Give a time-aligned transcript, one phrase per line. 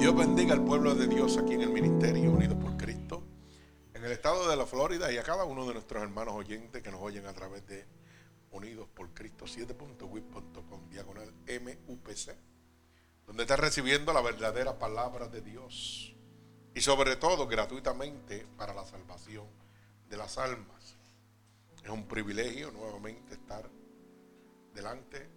[0.00, 3.24] Dios bendiga al pueblo de Dios aquí en el Ministerio Unidos por Cristo,
[3.92, 6.92] en el estado de la Florida y a cada uno de nuestros hermanos oyentes que
[6.92, 7.84] nos oyen a través de
[8.52, 12.36] Unidos por Cristo 7.wip.com diagonal MUPC,
[13.26, 16.14] donde está recibiendo la verdadera palabra de Dios
[16.74, 19.46] y sobre todo gratuitamente para la salvación
[20.08, 20.96] de las almas.
[21.82, 23.68] Es un privilegio nuevamente estar
[24.74, 25.28] delante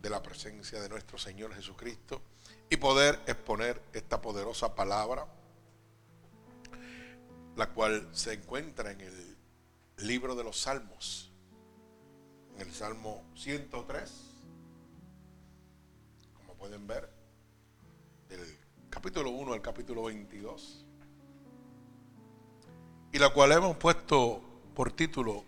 [0.00, 2.22] de la presencia de nuestro Señor Jesucristo
[2.70, 5.26] y poder exponer esta poderosa palabra,
[7.56, 9.36] la cual se encuentra en el
[9.96, 11.32] libro de los Salmos,
[12.54, 14.12] en el Salmo 103,
[16.34, 17.10] como pueden ver,
[18.28, 18.57] del
[18.98, 20.84] capítulo 1 al capítulo 22,
[23.12, 24.42] y la cual hemos puesto
[24.74, 25.44] por título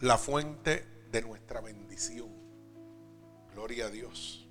[0.00, 2.28] La fuente de nuestra bendición.
[3.52, 4.48] Gloria a Dios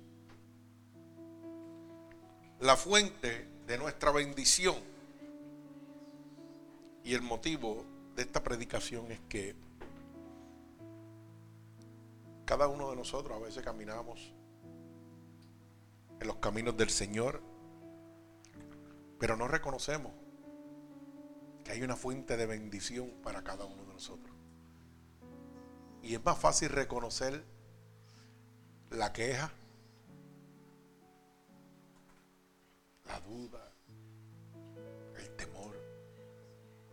[2.60, 4.76] la fuente de nuestra bendición.
[7.04, 7.84] Y el motivo
[8.16, 9.54] de esta predicación es que
[12.44, 14.32] cada uno de nosotros a veces caminamos
[16.20, 17.40] en los caminos del Señor,
[19.18, 20.12] pero no reconocemos
[21.64, 24.34] que hay una fuente de bendición para cada uno de nosotros.
[26.02, 27.44] Y es más fácil reconocer
[28.90, 29.52] la queja,
[33.04, 33.72] la duda,
[35.18, 35.76] el temor,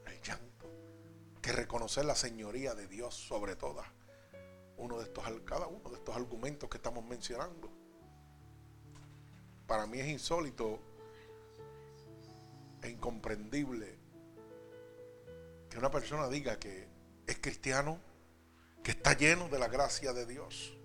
[0.07, 0.69] el llanto,
[1.41, 3.87] que reconocer la señoría de Dios sobre todas
[4.77, 7.71] uno de estos, cada uno de estos argumentos que estamos mencionando.
[9.67, 10.79] Para mí es insólito
[12.85, 13.97] e incomprendible
[15.69, 16.87] que una persona diga que
[17.25, 17.99] es cristiano,
[18.83, 20.77] que está lleno de la gracia de Dios,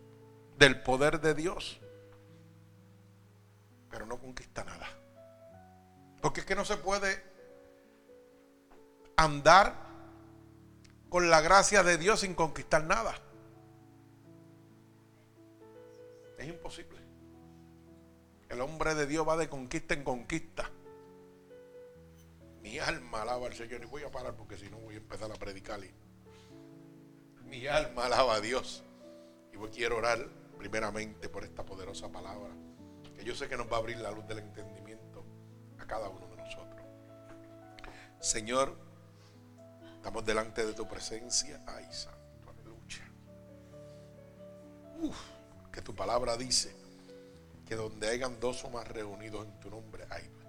[0.57, 1.81] del poder de Dios,
[3.91, 4.89] pero no conquista nada.
[6.23, 7.23] Porque es que no se puede
[9.17, 9.75] andar
[11.11, 13.15] con la gracia de Dios sin conquistar nada.
[16.39, 16.99] Es imposible.
[18.49, 20.71] El hombre de Dios va de conquista en conquista.
[22.63, 25.31] Mi alma alaba al Señor y voy a parar porque si no voy a empezar
[25.31, 25.81] a predicar.
[27.45, 28.85] Mi alma alaba a Dios.
[29.53, 30.29] Y voy quiero orar
[30.59, 32.53] primeramente por esta poderosa palabra.
[33.17, 34.91] Que yo sé que nos va a abrir la luz del entendimiento
[35.91, 36.87] cada uno de nosotros.
[38.21, 38.77] Señor,
[39.97, 41.61] estamos delante de tu presencia.
[41.67, 43.11] Ay, santo, aleluya.
[45.01, 45.17] Uf,
[45.73, 46.73] que tu palabra dice
[47.67, 50.40] que donde hayan dos o más reunidos en tu nombre, estarás.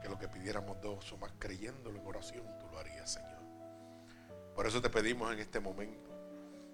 [0.00, 3.40] Que lo que pidiéramos dos o más creyéndolo en oración, tú lo harías, Señor.
[4.54, 6.10] Por eso te pedimos en este momento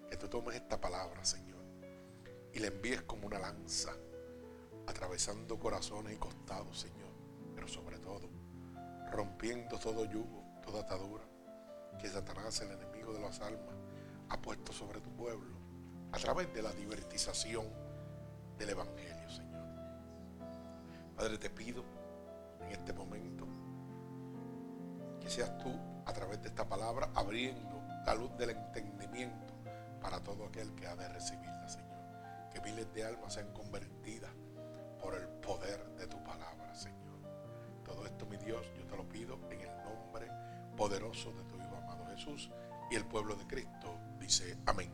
[0.09, 1.63] que tú tomes esta palabra, Señor,
[2.53, 3.93] y la envíes como una lanza
[4.87, 7.11] atravesando corazones y costados, Señor,
[7.55, 8.29] pero sobre todo
[9.11, 11.25] rompiendo todo yugo, toda atadura
[11.99, 13.75] que Satanás, el enemigo de las almas,
[14.29, 15.57] ha puesto sobre tu pueblo
[16.13, 17.67] a través de la divertización
[18.59, 19.65] del Evangelio, Señor.
[21.17, 21.85] Padre, te pido
[22.61, 23.47] en este momento
[25.21, 25.73] que seas tú
[26.05, 29.55] a través de esta palabra abriendo la luz del entendimiento
[30.01, 31.99] para todo aquel que ha de recibirla, Señor.
[32.53, 34.31] Que miles de almas sean convertidas
[35.01, 37.19] por el poder de tu palabra, Señor.
[37.85, 40.31] Todo esto, mi Dios, yo te lo pido en el nombre
[40.77, 42.51] poderoso de tu Hijo amado Jesús
[42.91, 44.91] y el pueblo de Cristo dice amén.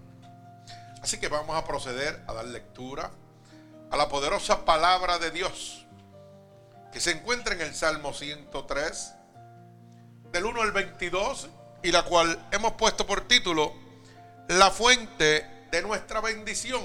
[1.02, 3.10] Así que vamos a proceder a dar lectura
[3.90, 5.81] a la poderosa palabra de Dios
[6.92, 9.14] que se encuentra en el Salmo 103,
[10.30, 11.48] del 1 al 22,
[11.82, 13.72] y la cual hemos puesto por título
[14.48, 16.82] La fuente de nuestra bendición.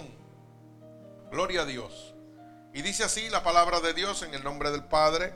[1.30, 2.16] Gloria a Dios.
[2.74, 5.34] Y dice así la palabra de Dios en el nombre del Padre,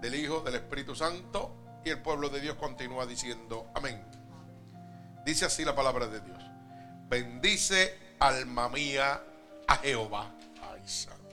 [0.00, 1.80] del Hijo, del Espíritu Santo.
[1.84, 4.04] Y el pueblo de Dios continúa diciendo, amén.
[5.24, 6.42] Dice así la palabra de Dios.
[7.08, 9.22] Bendice alma mía
[9.66, 10.30] a Jehová.
[10.62, 11.25] Ay, santo.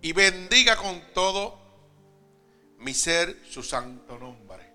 [0.00, 1.58] Y bendiga con todo
[2.78, 4.72] mi ser su santo nombre.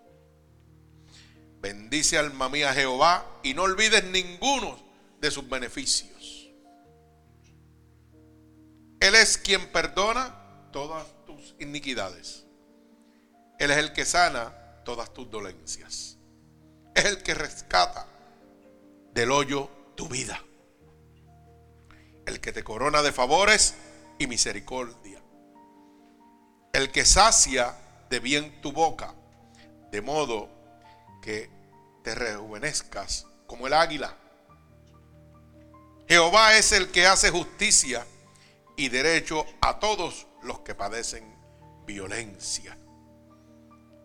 [1.61, 4.77] Bendice alma mía Jehová y no olvides ninguno
[5.19, 6.13] de sus beneficios
[9.03, 10.33] él es quien perdona
[10.71, 12.45] todas tus iniquidades.
[13.59, 14.53] Él es el que sana
[14.85, 16.17] todas tus dolencias.
[16.95, 18.07] Es el que rescata
[19.13, 20.41] del hoyo tu vida.
[22.25, 23.75] El que te corona de favores
[24.19, 25.12] y misericordia.
[26.73, 27.77] El que sacia
[28.09, 29.13] de bien tu boca,
[29.91, 30.49] de modo
[31.21, 31.47] que
[32.01, 34.17] te rejuvenezcas como el águila.
[36.07, 38.07] Jehová es el que hace justicia
[38.75, 41.35] y derecho a todos los que padecen
[41.85, 42.75] violencia.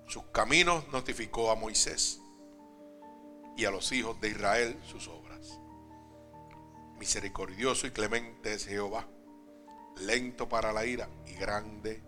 [0.07, 2.21] Sus caminos notificó a Moisés
[3.57, 5.59] y a los hijos de Israel sus obras.
[6.99, 9.07] Misericordioso y clemente es Jehová,
[9.97, 12.08] lento para la ira y grande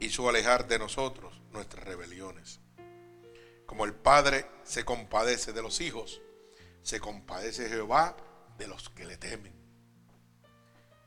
[0.00, 2.60] hizo alejar de nosotros nuestras rebeliones.
[3.66, 6.20] Como el Padre se compadece de los hijos,
[6.82, 8.16] se compadece Jehová
[8.58, 9.54] de los que le temen.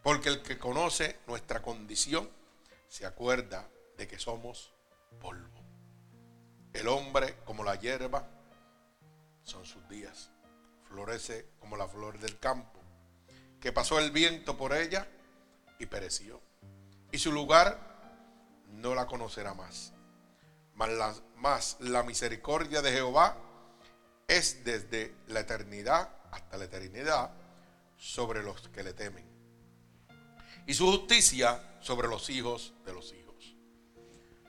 [0.03, 2.29] Porque el que conoce nuestra condición
[2.87, 3.67] se acuerda
[3.97, 4.73] de que somos
[5.19, 5.63] polvo.
[6.71, 8.27] El hombre como la hierba
[9.43, 10.29] son sus días.
[10.87, 12.79] Florece como la flor del campo,
[13.59, 15.07] que pasó el viento por ella
[15.79, 16.41] y pereció.
[17.11, 17.92] Y su lugar
[18.73, 19.93] no la conocerá más.
[20.75, 23.37] Mas más la misericordia de Jehová
[24.27, 27.31] es desde la eternidad hasta la eternidad
[27.97, 29.25] sobre los que le temen.
[30.65, 33.55] Y su justicia sobre los hijos de los hijos.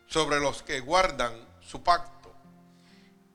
[0.06, 2.32] Sobre los que guardan su pacto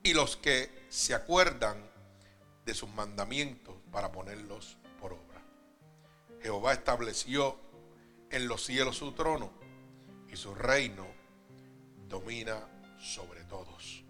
[0.02, 1.90] y los que se acuerdan
[2.64, 5.42] de sus mandamientos para ponerlos por obra.
[6.42, 7.56] Jehová estableció
[8.30, 9.59] en los cielos su trono
[10.32, 11.06] y su reino
[12.08, 12.60] domina
[12.98, 14.04] sobre todos.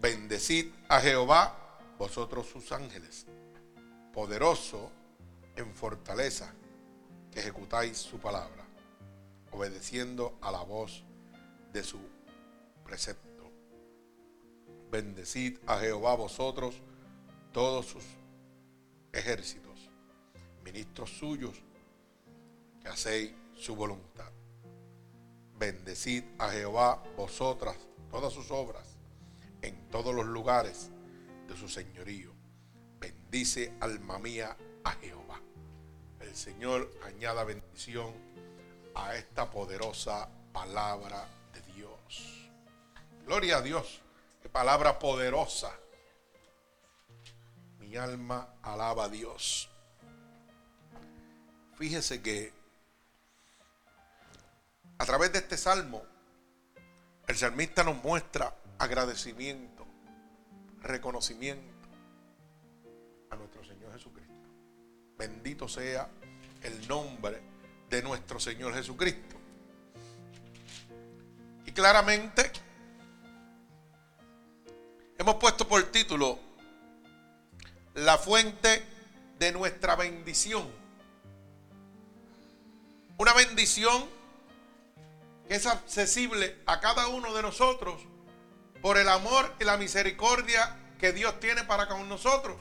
[0.00, 3.26] Bendecid a Jehová, vosotros sus ángeles,
[4.12, 4.90] poderoso
[5.56, 6.52] en fortaleza,
[7.30, 8.64] que ejecutáis su palabra,
[9.50, 11.04] obedeciendo a la voz
[11.72, 11.98] de su
[12.84, 13.50] precepto.
[14.90, 16.76] Bendecid a Jehová vosotros,
[17.52, 18.04] todos sus
[19.12, 19.90] ejércitos,
[20.62, 21.62] ministros suyos,
[22.80, 24.35] que hacéis su voluntad.
[25.58, 27.76] Bendecid a Jehová vosotras,
[28.10, 28.96] todas sus obras,
[29.62, 30.90] en todos los lugares
[31.48, 32.32] de su señorío.
[32.98, 35.40] Bendice alma mía a Jehová.
[36.20, 38.12] El Señor añada bendición
[38.94, 42.50] a esta poderosa palabra de Dios.
[43.24, 44.02] Gloria a Dios
[44.56, 45.70] palabra poderosa.
[47.78, 49.68] Mi alma alaba a Dios.
[51.76, 52.54] Fíjese que
[54.98, 56.02] a través de este salmo,
[57.26, 59.86] el salmista nos muestra agradecimiento,
[60.80, 61.88] reconocimiento
[63.30, 64.34] a nuestro Señor Jesucristo.
[65.18, 66.08] Bendito sea
[66.62, 67.42] el nombre
[67.90, 69.36] de nuestro Señor Jesucristo.
[71.64, 72.52] Y claramente
[75.18, 76.38] Hemos puesto por título
[77.94, 78.84] La fuente
[79.38, 80.70] de nuestra bendición.
[83.16, 84.04] Una bendición
[85.48, 88.00] que es accesible a cada uno de nosotros
[88.82, 92.56] por el amor y la misericordia que Dios tiene para con nosotros.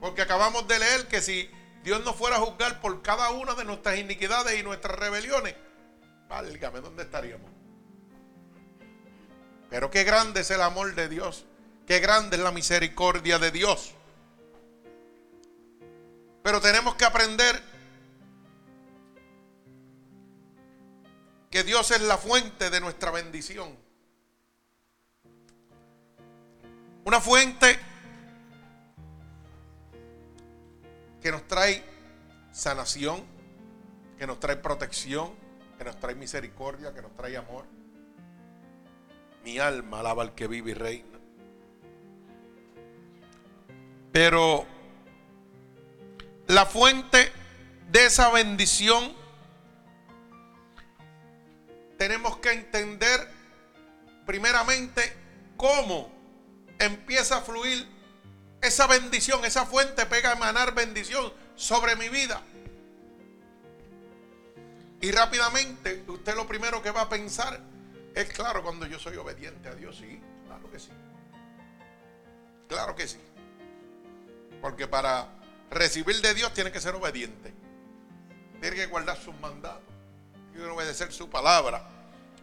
[0.00, 1.50] Porque acabamos de leer que si
[1.82, 5.54] Dios nos fuera a juzgar por cada una de nuestras iniquidades y nuestras rebeliones,
[6.28, 7.50] válgame, ¿dónde estaríamos?
[9.70, 11.46] Pero qué grande es el amor de Dios
[11.86, 13.92] Qué grande es la misericordia de Dios.
[16.42, 17.62] Pero tenemos que aprender
[21.54, 23.78] que Dios es la fuente de nuestra bendición.
[27.04, 27.78] Una fuente
[31.22, 31.84] que nos trae
[32.50, 33.22] sanación,
[34.18, 35.32] que nos trae protección,
[35.78, 37.66] que nos trae misericordia, que nos trae amor.
[39.44, 41.20] Mi alma alaba al que vive y reina.
[44.10, 44.66] Pero
[46.48, 47.30] la fuente
[47.92, 49.14] de esa bendición
[51.98, 53.28] tenemos que entender
[54.26, 55.12] primeramente
[55.56, 56.12] cómo
[56.78, 57.86] empieza a fluir
[58.60, 62.42] esa bendición, esa fuente pega a emanar bendición sobre mi vida.
[65.00, 67.60] Y rápidamente usted lo primero que va a pensar
[68.14, 70.90] es claro cuando yo soy obediente a Dios, sí, claro que sí.
[72.68, 73.18] Claro que sí.
[74.62, 75.28] Porque para
[75.70, 77.52] recibir de Dios tiene que ser obediente.
[78.60, 79.93] Tiene que guardar sus mandatos.
[80.54, 81.82] Que obedecer su palabra.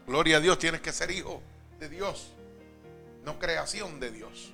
[0.05, 1.41] Gloria a Dios, tienes que ser hijo
[1.79, 2.33] de Dios,
[3.23, 4.51] no creación de Dios.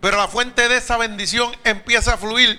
[0.00, 2.58] Pero la fuente de esa bendición empieza a fluir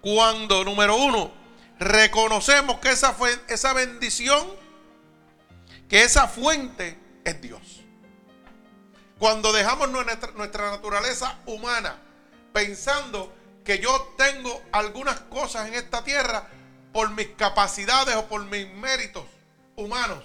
[0.00, 1.30] cuando, número uno,
[1.78, 3.14] reconocemos que esa,
[3.48, 4.48] esa bendición,
[5.86, 7.82] que esa fuente es Dios.
[9.18, 11.98] Cuando dejamos nuestra, nuestra naturaleza humana
[12.54, 16.48] pensando que yo tengo algunas cosas en esta tierra
[16.92, 19.24] por mis capacidades o por mis méritos
[19.76, 20.24] humanos,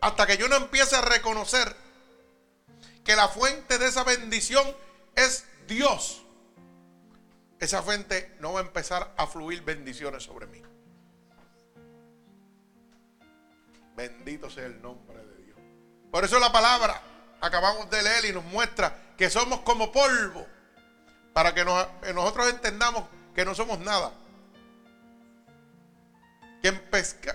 [0.00, 1.76] hasta que yo no empiece a reconocer
[3.04, 4.64] que la fuente de esa bendición
[5.14, 6.22] es Dios,
[7.58, 10.62] esa fuente no va a empezar a fluir bendiciones sobre mí.
[13.96, 15.58] Bendito sea el nombre de Dios.
[16.10, 17.02] Por eso la palabra
[17.40, 20.46] acabamos de leer y nos muestra que somos como polvo,
[21.34, 23.04] para que, nosotros entendamos
[23.34, 24.12] que no somos nada.
[26.62, 26.68] Que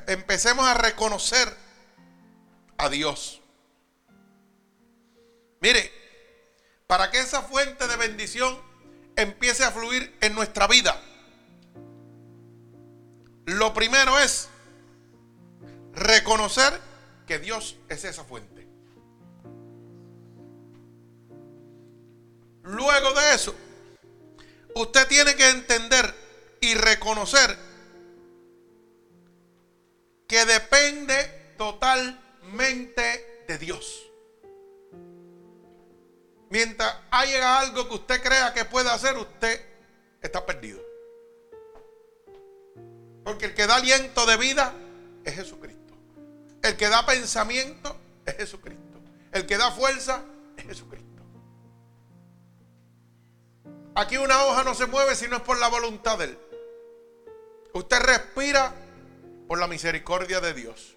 [0.07, 1.47] empecemos a reconocer
[2.77, 3.41] a Dios.
[5.61, 5.91] Mire,
[6.87, 8.59] para que esa fuente de bendición
[9.15, 11.01] empiece a fluir en nuestra vida,
[13.45, 14.49] lo primero es
[15.93, 16.79] reconocer
[17.25, 18.67] que Dios es esa fuente.
[22.63, 23.55] Luego de eso,
[24.75, 26.13] usted tiene que entender
[26.61, 27.55] y reconocer
[30.27, 34.11] que depende totalmente de Dios.
[36.49, 39.59] Mientras haya algo que usted crea que puede hacer, usted
[40.21, 40.81] está perdido.
[43.23, 44.73] Porque el que da aliento de vida
[45.23, 45.93] es Jesucristo.
[46.61, 48.99] El que da pensamiento es Jesucristo.
[49.31, 50.23] El que da fuerza
[50.57, 51.05] es Jesucristo.
[53.95, 56.39] Aquí una hoja no se mueve si no es por la voluntad de Él.
[57.73, 58.73] Usted respira
[59.47, 60.95] por la misericordia de Dios.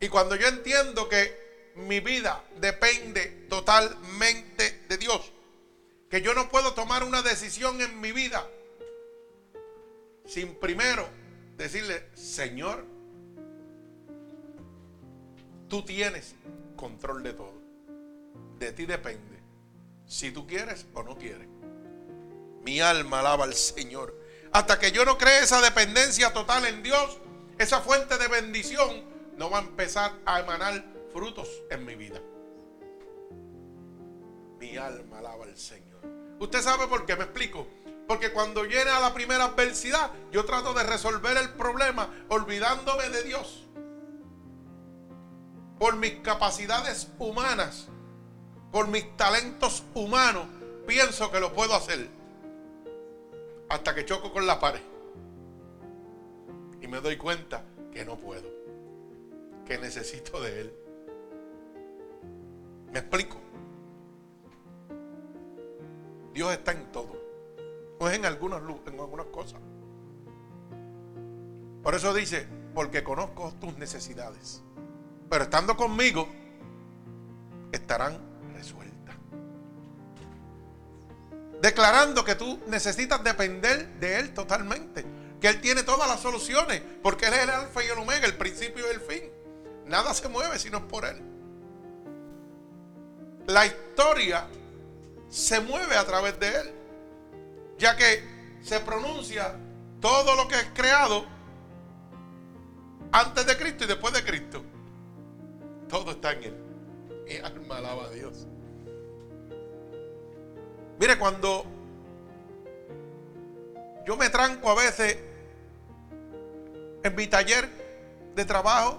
[0.00, 5.32] Y cuando yo entiendo que mi vida depende totalmente de Dios.
[6.10, 8.46] Que yo no puedo tomar una decisión en mi vida
[10.26, 11.08] sin primero
[11.56, 12.84] decirle, Señor,
[15.68, 16.34] tú tienes
[16.76, 17.54] control de todo.
[18.58, 19.36] De ti depende
[20.06, 21.48] si tú quieres o no quieres.
[22.62, 24.14] Mi alma alaba al Señor.
[24.56, 27.18] Hasta que yo no cree esa dependencia total en Dios,
[27.58, 29.04] esa fuente de bendición
[29.36, 30.82] no va a empezar a emanar
[31.12, 32.22] frutos en mi vida.
[34.58, 36.00] Mi alma alaba al Señor.
[36.40, 37.16] ¿Usted sabe por qué?
[37.16, 37.66] Me explico.
[38.08, 43.24] Porque cuando viene a la primera adversidad, yo trato de resolver el problema olvidándome de
[43.24, 43.66] Dios.
[45.78, 47.88] Por mis capacidades humanas,
[48.72, 50.46] por mis talentos humanos,
[50.86, 52.15] pienso que lo puedo hacer.
[53.68, 54.80] Hasta que choco con la pared.
[56.80, 58.48] Y me doy cuenta que no puedo.
[59.64, 60.72] Que necesito de Él.
[62.92, 63.36] ¿Me explico?
[66.32, 67.16] Dios está en todo.
[67.98, 69.60] No es en algunas, en algunas cosas.
[71.82, 74.62] Por eso dice, porque conozco tus necesidades.
[75.30, 76.28] Pero estando conmigo,
[77.72, 78.18] estarán
[78.54, 78.95] resueltas.
[81.66, 85.04] Declarando que tú necesitas depender de Él totalmente.
[85.40, 86.80] Que Él tiene todas las soluciones.
[87.02, 89.30] Porque Él es el alfa y el omega, el principio y el fin.
[89.86, 91.36] Nada se mueve si no es por Él
[93.46, 94.46] la historia
[95.28, 96.74] se mueve a través de él,
[97.78, 99.56] ya que se pronuncia
[100.00, 101.24] todo lo que es creado
[103.12, 104.64] antes de Cristo y después de Cristo.
[105.88, 106.56] Todo está en él.
[107.24, 108.46] Mi alma alaba a Dios.
[110.98, 111.64] Mire, cuando
[114.06, 115.18] yo me tranco a veces
[117.02, 117.68] en mi taller
[118.34, 118.98] de trabajo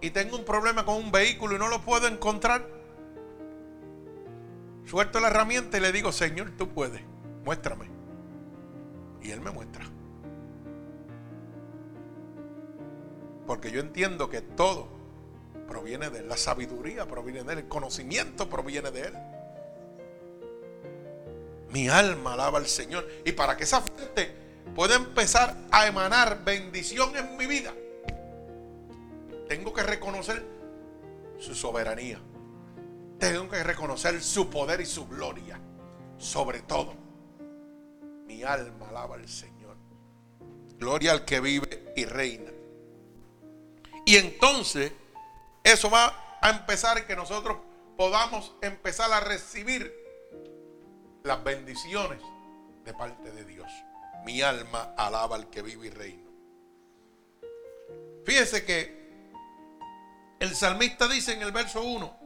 [0.00, 2.66] y tengo un problema con un vehículo y no lo puedo encontrar,
[4.84, 7.00] suelto la herramienta y le digo, Señor, tú puedes,
[7.44, 7.86] muéstrame.
[9.22, 9.84] Y Él me muestra.
[13.46, 14.88] Porque yo entiendo que todo
[15.68, 19.14] proviene de Él, la sabiduría proviene de Él, el conocimiento proviene de Él.
[21.70, 23.08] Mi alma alaba al Señor.
[23.24, 24.34] Y para que esa fuente
[24.74, 27.72] pueda empezar a emanar bendición en mi vida,
[29.48, 30.44] tengo que reconocer
[31.38, 32.18] su soberanía.
[33.18, 35.58] Tengo que reconocer su poder y su gloria.
[36.18, 36.94] Sobre todo,
[38.26, 39.76] mi alma alaba al Señor.
[40.78, 42.50] Gloria al que vive y reina.
[44.04, 44.92] Y entonces,
[45.64, 47.58] eso va a empezar que nosotros
[47.96, 50.05] podamos empezar a recibir
[51.26, 52.20] las bendiciones
[52.84, 53.70] de parte de Dios.
[54.24, 56.30] Mi alma alaba al que vive y reina.
[58.24, 58.96] Fíjese que
[60.38, 62.16] el salmista dice en el verso 1,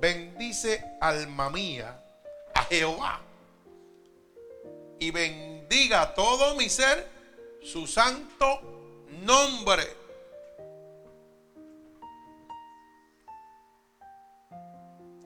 [0.00, 2.02] bendice alma mía
[2.54, 3.20] a Jehová
[4.98, 7.08] y bendiga todo mi ser
[7.62, 9.84] su santo nombre.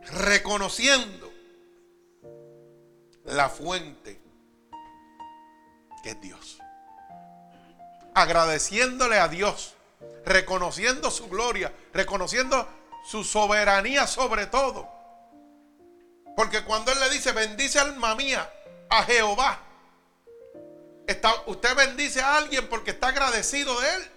[0.03, 1.25] Reconociendo
[3.26, 4.21] la fuente
[6.02, 6.59] que es Dios.
[8.14, 9.75] Agradeciéndole a Dios,
[10.25, 12.68] reconociendo su gloria, reconociendo
[13.04, 14.88] su soberanía sobre todo.
[16.37, 18.50] Porque cuando Él le dice, bendice alma mía
[18.88, 19.59] a Jehová,
[21.06, 24.11] está, usted bendice a alguien porque está agradecido de Él.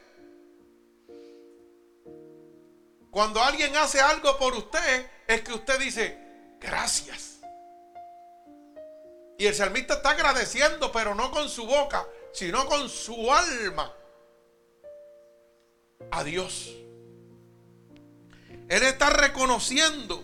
[3.12, 6.18] Cuando alguien hace algo por usted, es que usted dice,
[6.60, 7.39] gracias.
[9.40, 13.96] Y el salmista está agradeciendo, pero no con su boca, sino con su alma
[16.12, 16.76] a Dios.
[18.68, 20.22] Él está reconociendo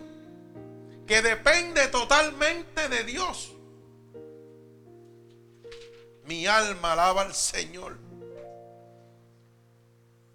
[1.07, 3.53] que depende totalmente de Dios.
[6.25, 7.97] Mi alma alaba al Señor.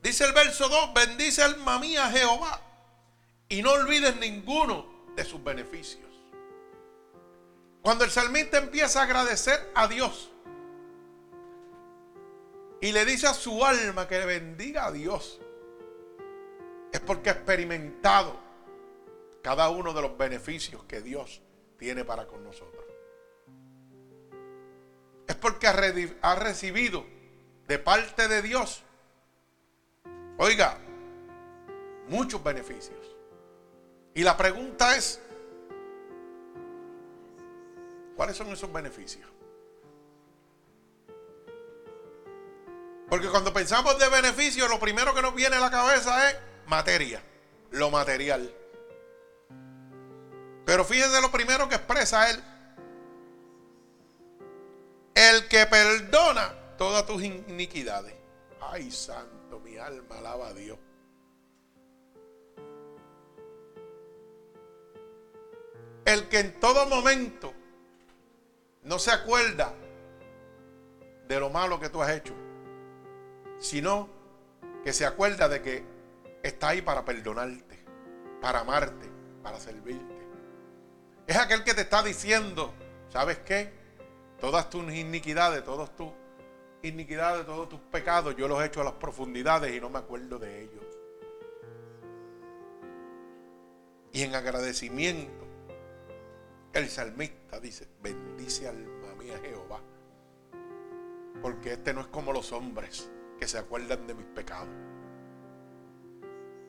[0.02, 2.62] Dice el verso 2, bendice alma mía Jehová
[3.46, 6.09] y no olvides ninguno de sus beneficios.
[7.82, 10.30] Cuando el salmista empieza a agradecer a Dios
[12.80, 15.40] y le dice a su alma que le bendiga a Dios,
[16.92, 18.38] es porque ha experimentado
[19.42, 21.40] cada uno de los beneficios que Dios
[21.78, 22.84] tiene para con nosotros.
[25.26, 27.04] Es porque ha recibido
[27.66, 28.82] de parte de Dios,
[30.38, 30.78] oiga,
[32.08, 32.98] muchos beneficios.
[34.12, 35.20] Y la pregunta es,
[38.20, 39.26] ¿cuáles son esos beneficios?
[43.08, 47.22] Porque cuando pensamos de beneficios, lo primero que nos viene a la cabeza es materia,
[47.70, 48.54] lo material.
[50.66, 52.44] Pero fíjense lo primero que expresa él.
[55.14, 58.12] El que perdona todas tus iniquidades.
[58.60, 60.78] Ay, santo, mi alma alaba a Dios.
[66.04, 67.54] El que en todo momento
[68.82, 69.74] no se acuerda
[71.28, 72.34] de lo malo que tú has hecho,
[73.58, 74.08] sino
[74.82, 75.84] que se acuerda de que
[76.42, 77.78] está ahí para perdonarte,
[78.40, 79.08] para amarte,
[79.42, 80.20] para servirte.
[81.26, 82.74] Es aquel que te está diciendo,
[83.08, 83.72] ¿sabes qué?
[84.40, 86.10] Todas tus iniquidades, todas tus
[86.82, 90.38] iniquidades, todos tus pecados, yo los he hecho a las profundidades y no me acuerdo
[90.38, 90.84] de ellos.
[94.12, 95.46] Y en agradecimiento,
[96.72, 99.80] el salmista dice, bendice alma mía Jehová,
[101.42, 104.68] porque este no es como los hombres que se acuerdan de mis pecados.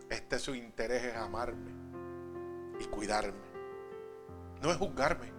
[0.10, 1.72] Este su interés es amarme
[2.80, 3.52] y cuidarme.
[4.62, 5.32] No es juzgarme.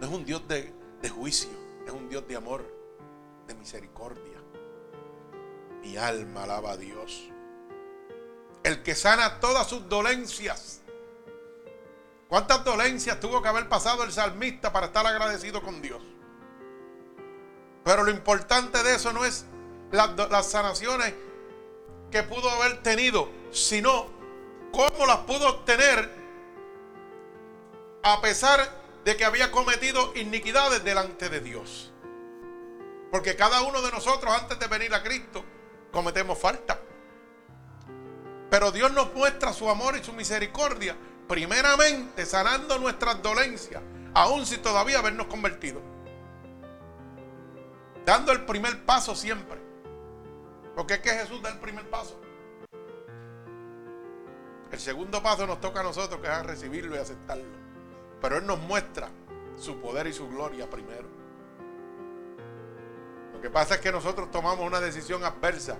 [0.00, 1.50] No es un Dios de, de juicio.
[1.86, 2.64] Es un Dios de amor,
[3.46, 4.38] de misericordia.
[5.82, 7.30] Mi alma alaba a Dios.
[8.62, 10.79] El que sana todas sus dolencias.
[12.30, 16.00] ¿Cuántas dolencias tuvo que haber pasado el salmista para estar agradecido con Dios?
[17.84, 19.46] Pero lo importante de eso no es
[19.90, 21.12] las, las sanaciones
[22.12, 24.06] que pudo haber tenido, sino
[24.70, 26.08] cómo las pudo obtener
[28.04, 28.60] a pesar
[29.04, 31.92] de que había cometido iniquidades delante de Dios.
[33.10, 35.44] Porque cada uno de nosotros antes de venir a Cristo
[35.90, 36.80] cometemos falta.
[38.50, 40.96] Pero Dios nos muestra su amor y su misericordia,
[41.30, 43.80] primeramente sanando nuestras dolencias,
[44.14, 45.80] aun si todavía habernos convertido.
[48.04, 49.60] Dando el primer paso siempre.
[50.74, 52.20] Porque es que Jesús da el primer paso.
[54.72, 57.44] El segundo paso nos toca a nosotros, que es recibirlo y aceptarlo.
[58.20, 59.08] Pero Él nos muestra
[59.56, 61.08] su poder y su gloria primero.
[63.34, 65.76] Lo que pasa es que nosotros tomamos una decisión adversa.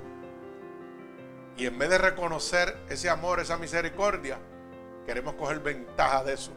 [1.56, 4.38] Y en vez de reconocer ese amor, esa misericordia,
[5.10, 6.52] queremos coger ventaja de eso.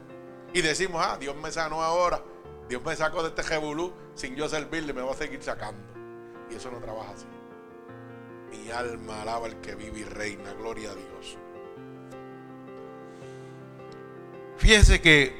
[0.53, 2.21] Y decimos, ah, Dios me sanó ahora.
[2.69, 5.81] Dios me sacó de este jebulú sin yo servirle, me va a seguir sacando.
[6.51, 7.25] Y eso no trabaja así.
[8.51, 10.53] Mi alma alaba al que vive y reina.
[10.53, 11.35] Gloria a Dios.
[14.57, 15.35] Fíjese que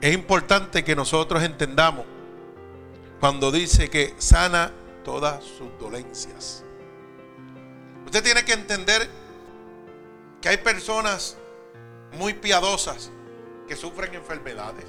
[0.00, 2.04] es importante que nosotros entendamos
[3.20, 4.72] cuando dice que sana
[5.04, 6.64] todas sus dolencias.
[8.04, 9.08] Usted tiene que entender
[10.46, 11.36] que hay personas
[12.12, 13.10] muy piadosas
[13.66, 14.84] que sufren enfermedades,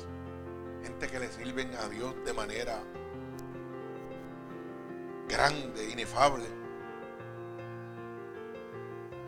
[0.83, 2.79] gente que le sirven a Dios de manera
[5.27, 6.45] grande, inefable.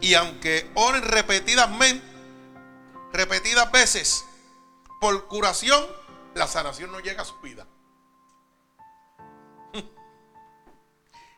[0.02, 2.06] Y aunque oren repetidamente,
[3.12, 4.24] repetidas veces
[5.02, 5.84] por curación,
[6.36, 7.66] la sanación no llega a su vida.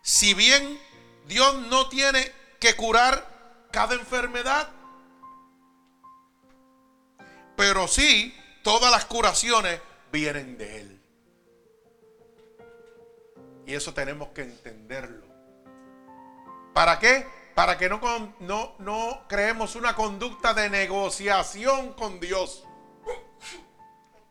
[0.01, 0.81] Si bien
[1.27, 4.80] Dios no tiene que curar cada enfermedad,
[7.61, 9.79] pero sí todas las curaciones
[10.11, 11.01] vienen de Él.
[13.67, 15.27] Y eso tenemos que entenderlo.
[16.73, 17.27] ¿Para qué?
[17.53, 18.01] Para que no,
[18.39, 22.63] no, no creemos una conducta de negociación con Dios.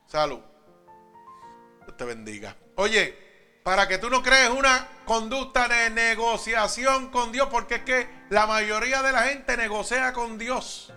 [0.08, 0.40] Salud.
[1.84, 2.56] Dios te bendiga.
[2.74, 3.16] Oye,
[3.62, 8.48] para que tú no crees una conducta de negociación con Dios, porque es que la
[8.48, 10.92] mayoría de la gente negocia con Dios.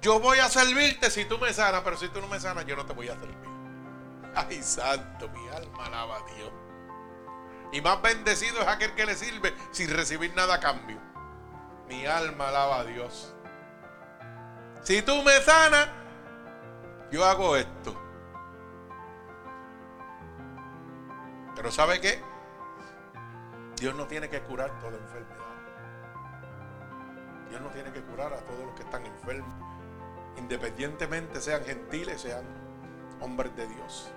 [0.00, 2.76] Yo voy a servirte si tú me sanas, pero si tú no me sanas, yo
[2.76, 3.36] no te voy a servir.
[4.34, 6.52] Ay, santo, mi alma alaba a Dios.
[7.72, 10.98] Y más bendecido es aquel que le sirve sin recibir nada a cambio.
[11.88, 13.34] Mi alma alaba a Dios.
[14.82, 15.88] Si tú me sanas,
[17.10, 18.00] yo hago esto.
[21.56, 22.22] Pero ¿sabe qué?
[23.80, 25.36] Dios no tiene que curar toda enfermedad.
[27.50, 29.67] Dios no tiene que curar a todos los que están enfermos.
[30.38, 32.44] Independientemente sean gentiles, sean
[33.20, 34.10] hombres de Dios.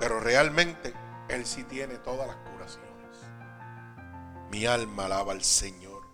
[0.00, 0.94] Pero realmente
[1.28, 3.18] Él sí tiene todas las curaciones.
[4.50, 6.04] Mi alma alaba al Señor.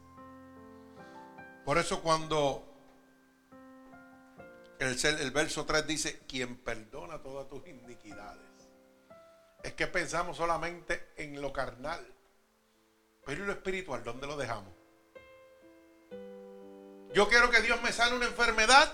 [1.64, 2.68] Por eso cuando
[4.80, 8.42] el, verso 3 dice, quien perdona todas tus iniquidades.
[9.62, 12.04] Es que pensamos solamente en lo carnal.
[13.24, 14.02] Pero ¿y lo espiritual?
[14.02, 14.81] ¿Dónde lo dejamos?
[17.12, 18.92] Yo quiero que Dios me sane una enfermedad,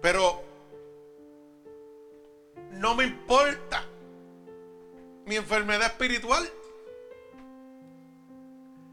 [0.00, 0.42] pero
[2.70, 3.84] no me importa
[5.24, 6.48] mi enfermedad espiritual.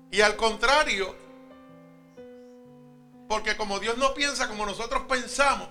[0.09, 1.15] Y al contrario,
[3.29, 5.69] porque como Dios no piensa como nosotros pensamos,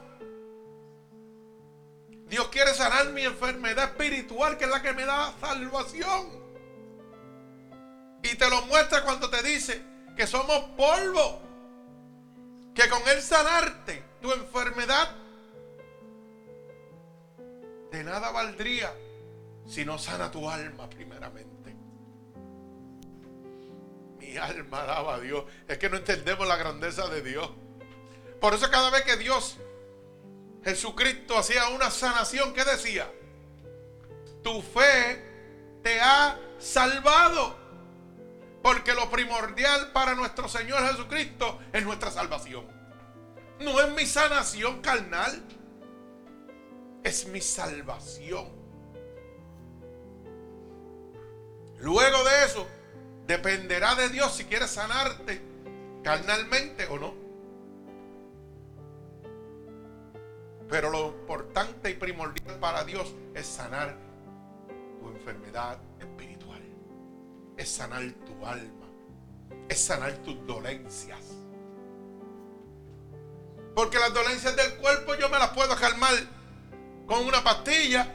[2.27, 6.29] Dios quiere sanar mi enfermedad espiritual, que es la que me da salvación.
[8.23, 9.83] Y te lo muestra cuando te dice
[10.17, 11.50] que somos polvo.
[12.75, 15.17] Que con Él sanarte tu enfermedad
[17.91, 18.95] de nada valdría
[19.67, 21.77] si no sana tu alma primeramente.
[24.19, 25.45] Mi alma alaba a Dios.
[25.67, 27.51] Es que no entendemos la grandeza de Dios.
[28.41, 29.59] Por eso cada vez que Dios,
[30.65, 33.11] Jesucristo, hacía una sanación, ¿qué decía?
[34.43, 37.60] Tu fe te ha salvado.
[38.63, 42.67] Porque lo primordial para nuestro Señor Jesucristo es nuestra salvación.
[43.61, 45.43] No es mi sanación carnal
[47.03, 48.47] es mi salvación.
[51.79, 52.67] Luego de eso,
[53.27, 55.41] dependerá de Dios si quieres sanarte
[56.03, 57.15] carnalmente o no.
[60.69, 63.97] Pero lo importante y primordial para Dios es sanar
[65.01, 66.30] tu enfermedad espiritual.
[67.61, 68.87] Es sanar tu alma.
[69.69, 71.21] Es sanar tus dolencias.
[73.75, 76.15] Porque las dolencias del cuerpo yo me las puedo calmar
[77.07, 78.15] con una pastilla,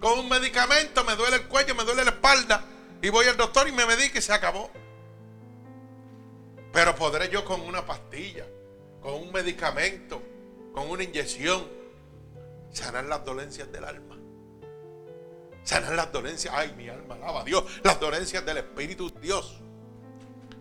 [0.00, 2.64] con un medicamento, me duele el cuello, me duele la espalda,
[3.02, 4.70] y voy al doctor y me medica y se acabó.
[6.72, 8.46] Pero podré yo con una pastilla,
[9.02, 10.22] con un medicamento,
[10.72, 11.68] con una inyección,
[12.72, 14.15] sanar las dolencias del alma.
[15.66, 19.56] Sanar las dolencias, ay, mi alma alaba a Dios, las dolencias del Espíritu Dios.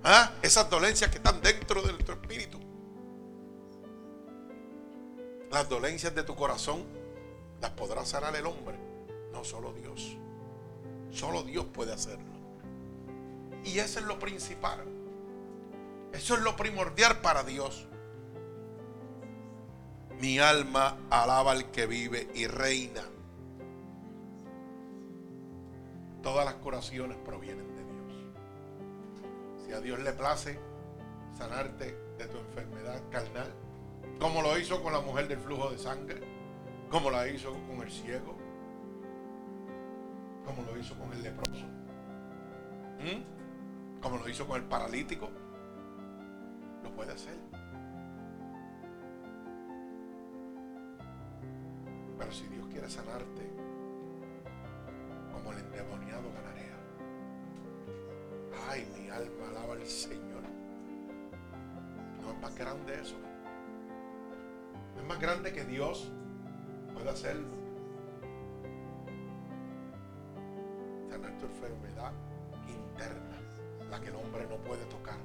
[0.03, 0.31] ¿Ah?
[0.41, 2.59] Esas dolencias que están dentro de nuestro espíritu.
[5.51, 6.83] Las dolencias de tu corazón
[7.61, 8.79] las podrá sanar el hombre,
[9.31, 10.17] no solo Dios.
[11.11, 12.33] Solo Dios puede hacerlo.
[13.63, 14.83] Y eso es lo principal.
[16.13, 17.85] Eso es lo primordial para Dios.
[20.19, 23.03] Mi alma alaba al que vive y reina.
[26.25, 28.33] Todas las curaciones provienen de Dios.
[29.63, 30.59] Si a Dios le place
[31.37, 33.53] sanarte de tu enfermedad carnal,
[34.19, 36.21] como lo hizo con la mujer del flujo de sangre,
[36.89, 38.35] como la hizo con el ciego,
[40.43, 41.67] como lo hizo con el leproso,
[44.01, 45.29] como lo hizo con el paralítico,
[46.83, 47.37] lo puede hacer.
[52.17, 53.64] Pero si Dios quiere sanarte,
[55.45, 56.75] como el endemoniado ganarea.
[58.67, 60.41] Ay, mi alma alaba al Señor.
[62.23, 63.15] No es más grande eso.
[64.95, 66.11] No es más grande que Dios
[66.95, 67.65] puede hacerlo.
[71.45, 72.11] enfermedad
[72.67, 73.37] interna,
[73.89, 75.17] la que el hombre no puede tocar,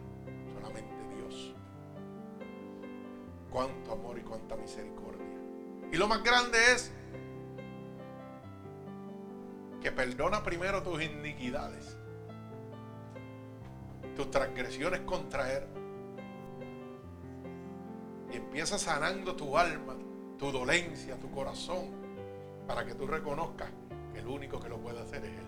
[0.52, 1.54] solamente Dios.
[3.50, 5.26] Cuánto amor y cuánta misericordia.
[5.90, 6.92] Y lo más grande es
[9.80, 11.96] que perdona primero tus iniquidades,
[14.14, 15.64] tus transgresiones contra Él.
[18.32, 19.96] Y empieza sanando tu alma,
[20.38, 21.90] tu dolencia, tu corazón,
[22.66, 23.70] para que tú reconozcas
[24.12, 25.46] que el único que lo puede hacer es Él.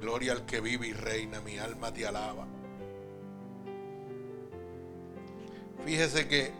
[0.00, 2.46] Gloria al que vive y reina, mi alma te alaba.
[5.84, 6.52] Fíjese que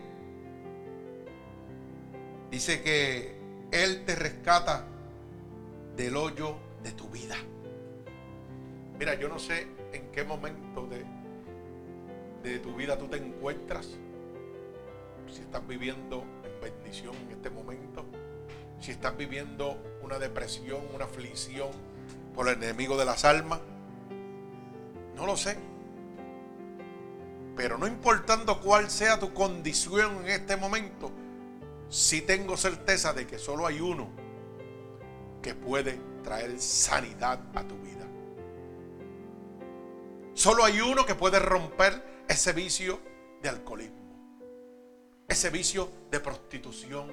[2.51, 3.39] dice que
[3.71, 4.85] Él te rescata
[5.95, 7.35] del hoyo de tu vida.
[8.97, 11.05] Mira, yo no sé en qué momento de,
[12.43, 13.97] de tu vida tú te encuentras.
[15.31, 18.05] Si estás viviendo en bendición en este momento.
[18.79, 21.69] Si estás viviendo una depresión, una aflicción
[22.33, 23.59] por el enemigo de las almas.
[25.15, 25.57] No lo sé.
[27.55, 31.11] Pero no importando cuál sea tu condición en este momento,
[31.89, 34.07] sí tengo certeza de que solo hay uno
[35.41, 38.07] que puede traer sanidad a tu vida.
[40.33, 42.99] Solo hay uno que puede romper ese vicio
[43.41, 44.45] de alcoholismo,
[45.27, 47.11] ese vicio de prostitución,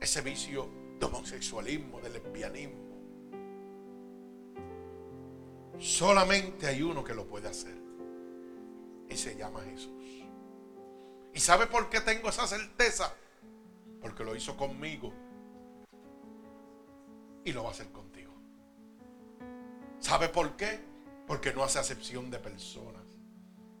[0.00, 2.88] ese vicio de homosexualismo, de lesbianismo.
[5.78, 7.76] Solamente hay uno que lo puede hacer.
[9.08, 10.24] Y se llama Jesús.
[11.32, 13.14] ¿Y sabe por qué tengo esa certeza?
[14.00, 15.12] Porque lo hizo conmigo
[17.48, 18.32] y lo va a hacer contigo.
[20.00, 20.80] ¿Sabe por qué?
[21.26, 23.04] Porque no hace acepción de personas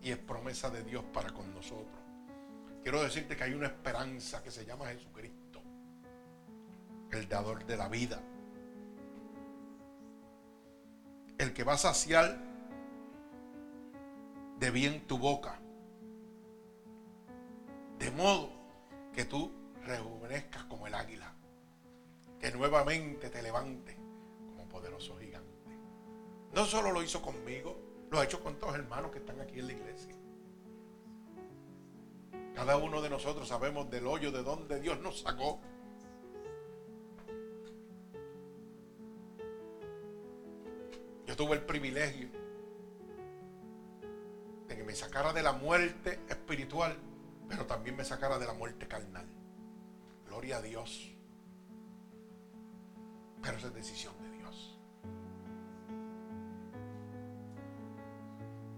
[0.00, 1.98] y es promesa de Dios para con nosotros.
[2.82, 5.60] Quiero decirte que hay una esperanza que se llama Jesucristo,
[7.10, 8.22] el dador de la vida,
[11.36, 12.38] el que va a saciar
[14.58, 15.58] de bien tu boca,
[17.98, 18.50] de modo
[19.12, 19.52] que tú
[19.84, 21.37] rejuvenezcas como el águila
[22.40, 23.96] que nuevamente te levante
[24.46, 25.48] como poderoso gigante.
[26.52, 27.76] No solo lo hizo conmigo,
[28.10, 30.14] lo ha hecho con todos los hermanos que están aquí en la iglesia.
[32.54, 35.60] Cada uno de nosotros sabemos del hoyo de donde Dios nos sacó.
[41.26, 42.30] Yo tuve el privilegio
[44.66, 46.96] de que me sacara de la muerte espiritual,
[47.48, 49.26] pero también me sacara de la muerte carnal.
[50.26, 51.17] Gloria a Dios.
[53.42, 54.78] Pero esa es decisión de Dios.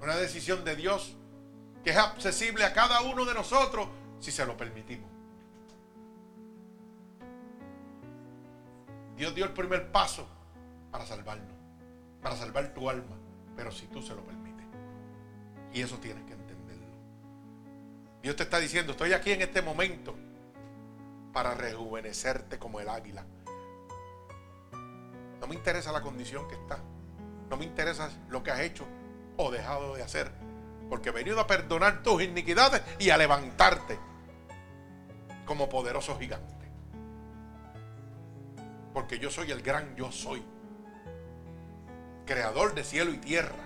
[0.01, 1.16] Una decisión de Dios
[1.85, 3.88] que es accesible a cada uno de nosotros
[4.20, 5.11] si se lo permitimos.
[9.16, 10.27] Dios dio el primer paso
[10.90, 11.57] para salvarnos,
[12.23, 13.16] para salvar tu alma,
[13.55, 14.66] pero si tú se lo permites.
[15.73, 16.87] Y eso tienes que entenderlo.
[18.23, 20.16] Dios te está diciendo, estoy aquí en este momento
[21.33, 23.25] para rejuvenecerte como el águila
[25.50, 26.78] me interesa la condición que está.
[27.50, 28.86] No me interesa lo que has hecho
[29.36, 30.30] o dejado de hacer.
[30.88, 33.98] Porque he venido a perdonar tus iniquidades y a levantarte
[35.44, 36.54] como poderoso gigante.
[38.94, 40.40] Porque yo soy el gran yo soy.
[42.26, 43.64] Creador de cielo y tierra.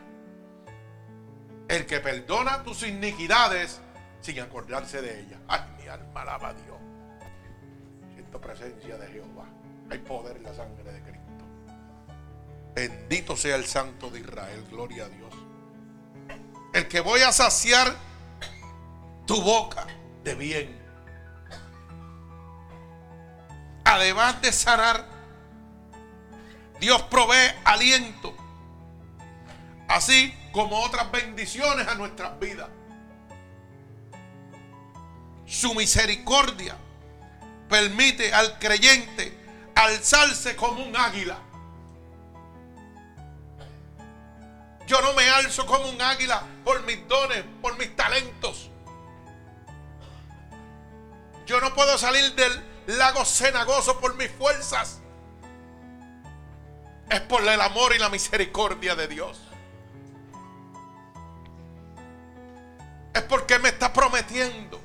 [1.69, 3.83] El que perdona tus iniquidades
[4.23, 5.41] sin acordarse de ellas.
[5.49, 6.79] Ay, mi alma alaba a Dios.
[8.15, 9.45] Siento presencia de Jehová.
[9.91, 11.14] Hay poder en la sangre de Cristo.
[12.75, 15.33] Bendito sea el Santo de Israel, gloria a Dios.
[16.73, 17.95] El que voy a saciar
[19.27, 19.87] tu boca
[20.25, 20.85] de bien.
[23.85, 25.07] Además de sanar,
[26.81, 28.35] Dios provee aliento,
[29.87, 32.69] así como otras bendiciones a nuestras vidas.
[35.47, 36.77] Su misericordia
[37.69, 39.39] permite al creyente
[39.77, 41.39] alzarse como un águila
[44.87, 48.71] Yo no me alzo como un águila por mis dones, por mis talentos.
[51.47, 52.65] Yo no puedo salir del
[52.99, 55.01] lago cenagoso por mis fuerzas.
[57.11, 59.41] Es por el amor y la misericordia de Dios.
[63.15, 64.81] Es porque me está prometiendo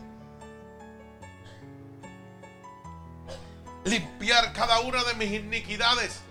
[3.85, 6.21] limpiar cada una de mis iniquidades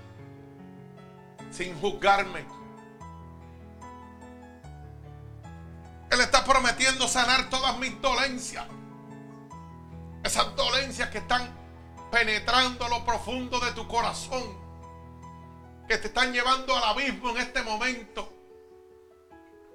[1.51, 2.58] sin juzgarme
[6.49, 8.67] prometiendo sanar todas mis dolencias.
[10.25, 11.55] Esas dolencias que están
[12.11, 14.67] penetrando lo profundo de tu corazón.
[15.87, 18.31] que te están llevando al abismo en este momento.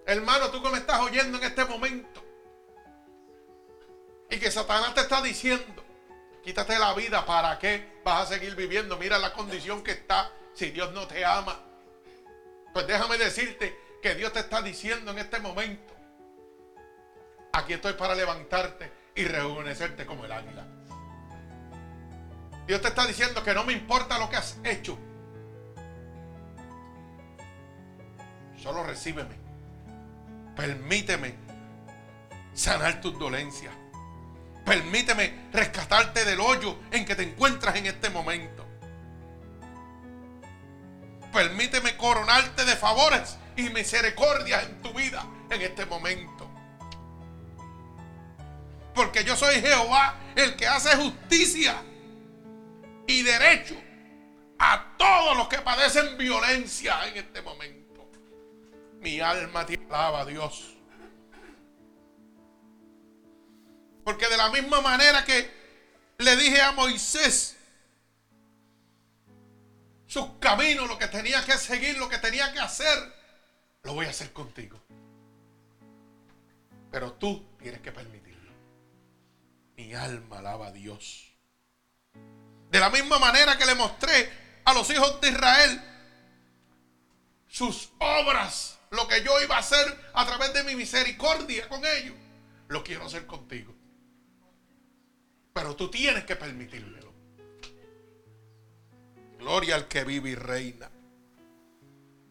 [0.05, 2.23] Hermano, tú que me estás oyendo en este momento.
[4.29, 5.83] Y que Satanás te está diciendo,
[6.43, 8.95] quítate la vida, ¿para qué vas a seguir viviendo?
[8.97, 11.59] Mira la condición que está si Dios no te ama.
[12.73, 15.92] Pues déjame decirte que Dios te está diciendo en este momento,
[17.53, 20.65] aquí estoy para levantarte y rejuvenecerte como el águila.
[22.65, 24.97] Dios te está diciendo que no me importa lo que has hecho.
[28.57, 29.35] Solo recíbeme.
[30.55, 31.35] Permíteme
[32.53, 33.73] sanar tus dolencias.
[34.65, 38.65] Permíteme rescatarte del hoyo en que te encuentras en este momento.
[41.31, 46.52] Permíteme coronarte de favores y misericordias en tu vida en este momento.
[48.93, 51.81] Porque yo soy Jehová, el que hace justicia
[53.07, 53.75] y derecho
[54.59, 58.09] a todos los que padecen violencia en este momento.
[58.99, 60.77] Mi alma te alaba, Dios.
[64.03, 65.49] Porque de la misma manera que
[66.17, 67.57] le dije a Moisés
[70.05, 72.97] sus caminos, lo que tenía que seguir, lo que tenía que hacer,
[73.81, 74.79] lo voy a hacer contigo.
[76.91, 78.22] Pero tú tienes que permitirlo.
[79.83, 81.33] Mi alma alaba a Dios.
[82.71, 84.31] De la misma manera que le mostré
[84.63, 85.81] a los hijos de Israel
[87.49, 92.15] sus obras, lo que yo iba a hacer a través de mi misericordia con ellos,
[92.69, 93.75] lo quiero hacer contigo.
[95.53, 97.13] Pero tú tienes que permitírmelo.
[99.37, 100.89] Gloria al que vive y reina.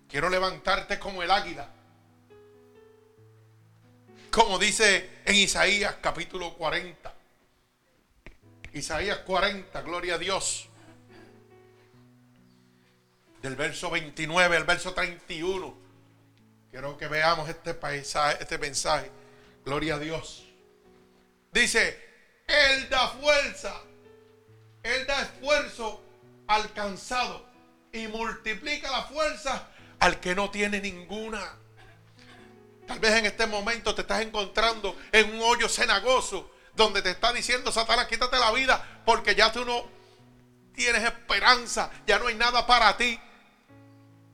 [0.08, 1.68] Quiero levantarte como el águila.
[4.30, 7.11] Como dice en Isaías capítulo 40.
[8.72, 10.68] Isaías 40, gloria a Dios.
[13.42, 15.76] Del verso 29 al verso 31.
[16.70, 19.10] Quiero que veamos este, paisaje, este mensaje.
[19.64, 20.44] Gloria a Dios.
[21.50, 22.00] Dice,
[22.46, 23.74] Él da fuerza,
[24.82, 26.02] Él da esfuerzo
[26.46, 27.46] al cansado
[27.92, 31.58] y multiplica la fuerza al que no tiene ninguna.
[32.86, 37.32] Tal vez en este momento te estás encontrando en un hoyo cenagoso donde te está
[37.32, 39.86] diciendo Satanás, quítate la vida porque ya tú no
[40.74, 43.18] tienes esperanza, ya no hay nada para ti.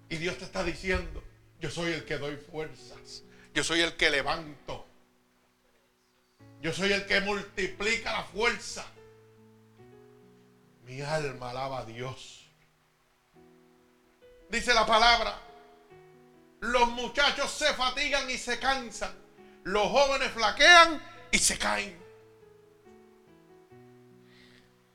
[0.08, 1.22] Y Dios te está diciendo,
[1.60, 3.22] yo soy el que doy fuerzas,
[3.52, 4.86] yo soy el que levanto,
[6.60, 8.86] yo soy el que multiplica la fuerza.
[10.84, 12.46] Mi alma alaba a Dios.
[14.48, 15.38] Dice la palabra,
[16.60, 19.12] los muchachos se fatigan y se cansan,
[19.64, 22.07] los jóvenes flaquean y se caen.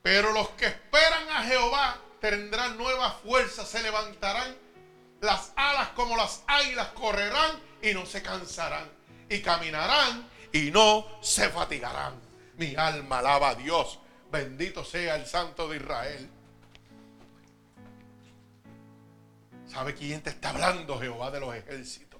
[0.03, 4.53] Pero los que esperan a Jehová tendrán nuevas fuerzas, se levantarán
[5.21, 8.91] las alas como las águilas, correrán y no se cansarán,
[9.29, 12.15] y caminarán y no se fatigarán.
[12.57, 13.97] Mi alma alaba a Dios,
[14.29, 16.29] bendito sea el Santo de Israel.
[19.67, 20.99] ¿Sabe quién te está hablando?
[20.99, 22.19] Jehová de los ejércitos,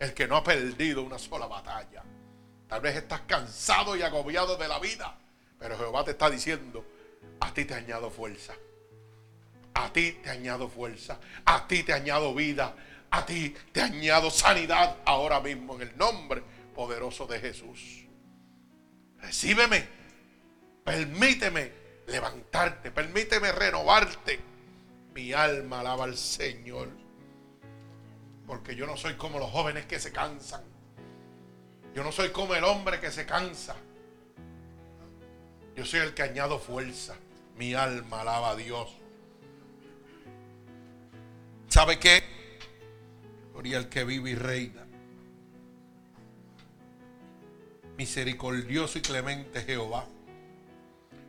[0.00, 2.02] el que no ha perdido una sola batalla.
[2.66, 5.16] Tal vez estás cansado y agobiado de la vida,
[5.60, 6.84] pero Jehová te está diciendo,
[7.40, 8.54] a ti te añado fuerza.
[9.74, 11.18] A ti te añado fuerza.
[11.44, 12.74] A ti te añado vida.
[13.10, 16.42] A ti te añado sanidad ahora mismo en el nombre
[16.74, 18.04] poderoso de Jesús.
[19.18, 19.86] Recíbeme.
[20.84, 21.72] Permíteme
[22.06, 22.90] levantarte.
[22.90, 24.40] Permíteme renovarte.
[25.14, 26.88] Mi alma alaba al Señor.
[28.46, 30.62] Porque yo no soy como los jóvenes que se cansan.
[31.94, 33.76] Yo no soy como el hombre que se cansa.
[35.80, 37.16] Yo soy el que añado fuerza.
[37.56, 38.90] Mi alma alaba a Dios.
[41.68, 42.22] ¿Sabe qué?
[43.54, 44.84] Gloria el que vive y reina.
[47.96, 50.04] Misericordioso y clemente Jehová.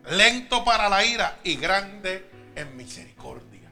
[0.09, 3.71] Lento para la ira y grande en misericordia.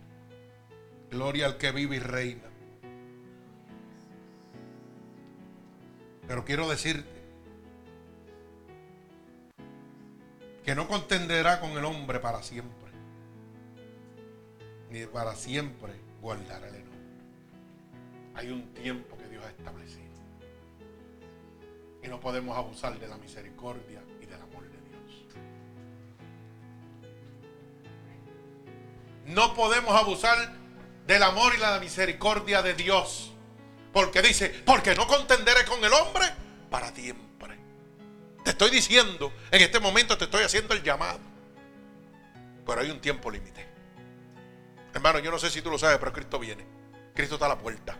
[1.12, 2.49] Gloria al que vive y reina.
[6.26, 7.18] Pero quiero decirte
[10.70, 12.91] que no contenderá con el hombre para siempre,
[14.91, 16.95] ni para siempre guardará el enojo.
[18.36, 20.13] Hay un tiempo que Dios ha establecido.
[22.03, 25.26] Y no podemos abusar de la misericordia y del amor de Dios.
[29.26, 30.38] No podemos abusar
[31.07, 33.34] del amor y la misericordia de Dios.
[33.91, 36.26] Porque dice, porque no contenderé con el hombre
[36.70, 37.29] para tiempo.
[38.50, 41.20] Te estoy diciendo, en este momento te estoy haciendo el llamado.
[42.66, 43.64] Pero hay un tiempo límite.
[44.91, 46.66] Hermano, yo no sé si tú lo sabes, pero Cristo viene.
[47.14, 47.95] Cristo está a la puerta.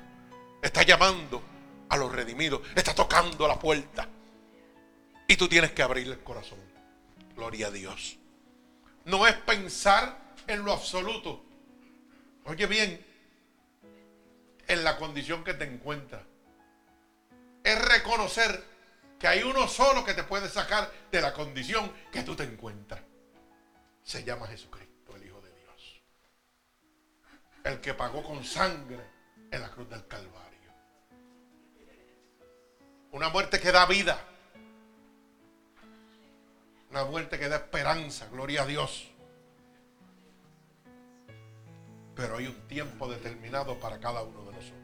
[0.60, 1.44] Está llamando
[1.88, 2.62] a los redimidos.
[2.74, 4.10] Está tocando la puerta.
[5.28, 6.58] Y tú tienes que abrirle el corazón.
[7.36, 8.18] Gloria a Dios.
[9.06, 11.46] No es pensar en lo absoluto.
[12.46, 13.06] Oye bien,
[14.68, 16.24] en la condición que te encuentras.
[17.64, 18.69] Es reconocer
[19.20, 23.02] que hay uno solo que te puede sacar de la condición que tú te encuentras.
[24.02, 26.02] Se llama Jesucristo, el Hijo de Dios.
[27.66, 29.04] El que pagó con sangre
[29.52, 30.74] en la cruz del Calvario.
[33.12, 34.26] Una muerte que da vida.
[36.90, 39.12] Una muerte que da esperanza, gloria a Dios.
[42.16, 44.80] Pero hay un tiempo determinado para cada uno de nosotros.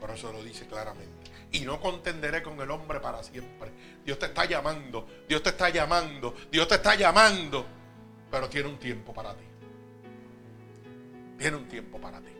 [0.00, 1.13] Por eso lo dice claramente.
[1.54, 3.70] Y no contenderé con el hombre para siempre.
[4.04, 7.64] Dios te está llamando, Dios te está llamando, Dios te está llamando.
[8.28, 9.44] Pero tiene un tiempo para ti.
[11.38, 12.32] Tiene un tiempo para ti.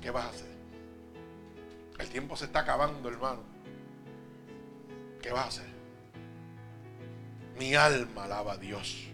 [0.00, 0.56] ¿Qué vas a hacer?
[1.98, 3.42] El tiempo se está acabando, hermano.
[5.20, 5.68] ¿Qué vas a hacer?
[7.58, 9.08] Mi alma alaba a Dios.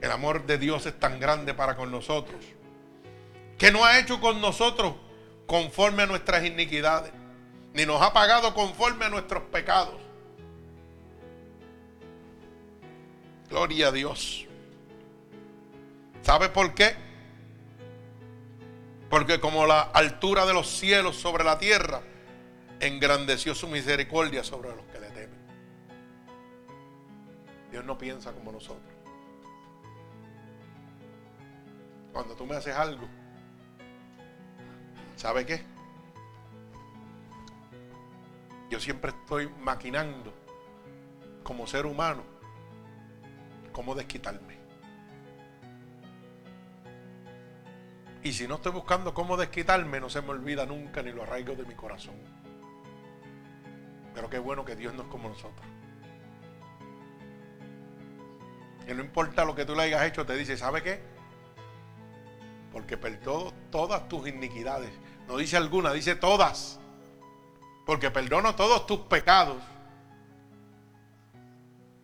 [0.00, 2.44] El amor de Dios es tan grande para con nosotros
[3.58, 4.94] que no ha hecho con nosotros
[5.46, 7.12] conforme a nuestras iniquidades,
[7.74, 9.96] ni nos ha pagado conforme a nuestros pecados.
[13.50, 14.46] Gloria a Dios.
[16.22, 16.94] ¿Sabe por qué?
[19.10, 22.02] Porque como la altura de los cielos sobre la tierra,
[22.78, 25.38] engrandeció su misericordia sobre los que le temen.
[27.72, 28.97] Dios no piensa como nosotros.
[32.18, 33.06] Cuando tú me haces algo,
[35.14, 35.62] ¿sabe qué?
[38.68, 40.34] Yo siempre estoy maquinando
[41.44, 42.24] como ser humano
[43.70, 44.58] cómo desquitarme.
[48.24, 51.54] Y si no estoy buscando cómo desquitarme, no se me olvida nunca ni lo arraigo
[51.54, 52.16] de mi corazón.
[54.12, 55.68] Pero qué bueno que Dios no es como nosotros.
[58.84, 61.17] Que no importa lo que tú le hayas hecho, te dice, ¿sabe qué?
[62.72, 64.90] Porque perdono todas tus iniquidades.
[65.26, 66.78] No dice alguna, dice todas.
[67.86, 69.62] Porque perdono todos tus pecados.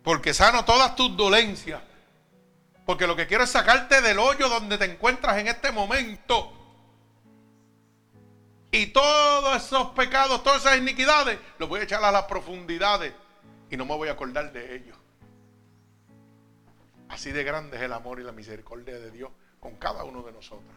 [0.03, 1.81] Porque sano todas tus dolencias.
[2.85, 6.51] Porque lo que quiero es sacarte del hoyo donde te encuentras en este momento.
[8.71, 13.13] Y todos esos pecados, todas esas iniquidades, los voy a echar a las profundidades.
[13.69, 14.97] Y no me voy a acordar de ellos.
[17.09, 19.31] Así de grande es el amor y la misericordia de Dios
[19.65, 20.75] con cada uno de nosotros.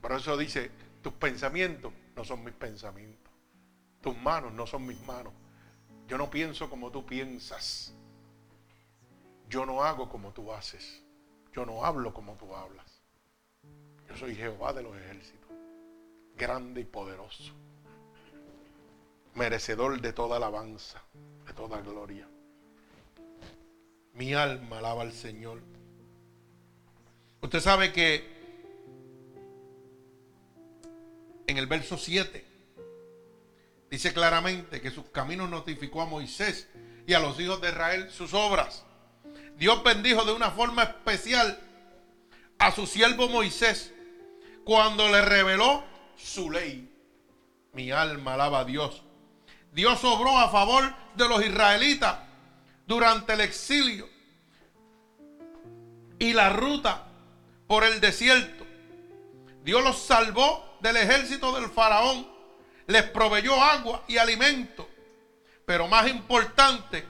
[0.00, 0.70] Por eso dice,
[1.02, 3.32] tus pensamientos no son mis pensamientos.
[4.00, 5.32] Tus manos no son mis manos.
[6.06, 7.92] Yo no pienso como tú piensas.
[9.48, 11.02] Yo no hago como tú haces.
[11.52, 12.86] Yo no hablo como tú hablas.
[14.08, 15.50] Yo soy Jehová de los ejércitos,
[16.36, 17.52] grande y poderoso,
[19.34, 21.02] merecedor de toda alabanza,
[21.48, 22.28] de toda gloria.
[24.12, 25.75] Mi alma alaba al Señor.
[27.46, 28.28] Usted sabe que
[31.46, 32.44] en el verso 7
[33.88, 36.68] dice claramente que sus caminos notificó a Moisés
[37.06, 38.84] y a los hijos de Israel sus obras.
[39.56, 41.60] Dios bendijo de una forma especial
[42.58, 43.94] a su siervo Moisés
[44.64, 45.84] cuando le reveló
[46.16, 46.92] su ley.
[47.74, 49.04] Mi alma alaba a Dios.
[49.70, 52.18] Dios obró a favor de los israelitas
[52.88, 54.08] durante el exilio
[56.18, 57.06] y la ruta
[57.66, 58.64] por el desierto.
[59.62, 62.26] Dios los salvó del ejército del faraón.
[62.86, 64.88] Les proveyó agua y alimento.
[65.64, 67.04] Pero más importante,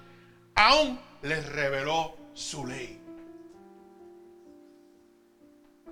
[0.55, 3.03] aún les reveló su ley.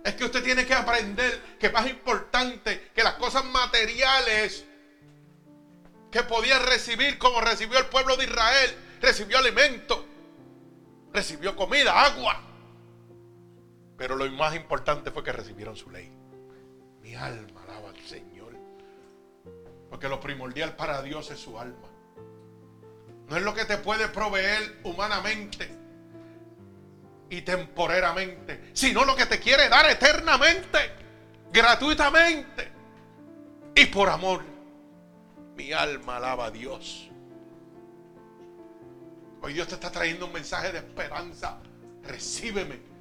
[0.04, 4.64] Es que usted tiene que aprender que más importante que las cosas materiales
[6.10, 10.06] que podía recibir como recibió el pueblo de Israel, recibió alimento,
[11.12, 12.40] recibió comida, agua.
[14.04, 16.12] Pero lo más importante fue que recibieron su ley.
[17.00, 18.54] Mi alma alaba al Señor.
[19.88, 21.88] Porque lo primordial para Dios es su alma.
[23.26, 25.74] No es lo que te puede proveer humanamente
[27.30, 30.78] y temporeramente, sino lo que te quiere dar eternamente,
[31.50, 32.72] gratuitamente
[33.74, 34.42] y por amor.
[35.56, 37.08] Mi alma alaba a Dios.
[39.40, 41.58] Hoy Dios te está trayendo un mensaje de esperanza.
[42.02, 42.93] Recíbeme,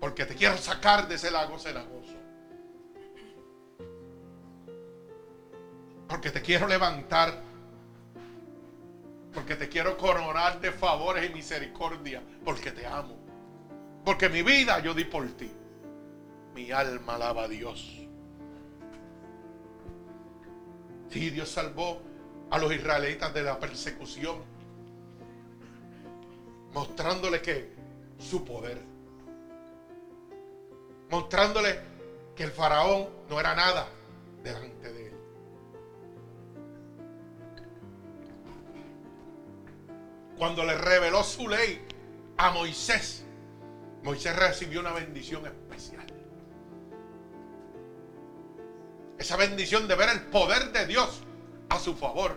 [0.00, 2.14] porque te quiero sacar de ese lago cenagoso.
[6.08, 7.42] Porque te quiero levantar.
[9.32, 12.22] Porque te quiero coronar de favores y misericordia.
[12.44, 13.16] Porque te amo.
[14.04, 15.50] Porque mi vida yo di por ti.
[16.54, 17.98] Mi alma alaba a Dios.
[21.10, 22.00] Sí, Dios salvó
[22.50, 24.38] a los israelitas de la persecución.
[26.72, 27.72] Mostrándole que
[28.18, 28.97] su poder.
[31.10, 31.80] Mostrándole
[32.36, 33.88] que el faraón no era nada
[34.42, 35.14] delante de él.
[40.36, 41.84] Cuando le reveló su ley
[42.36, 43.24] a Moisés,
[44.02, 46.06] Moisés recibió una bendición especial.
[49.18, 51.22] Esa bendición de ver el poder de Dios
[51.68, 52.36] a su favor.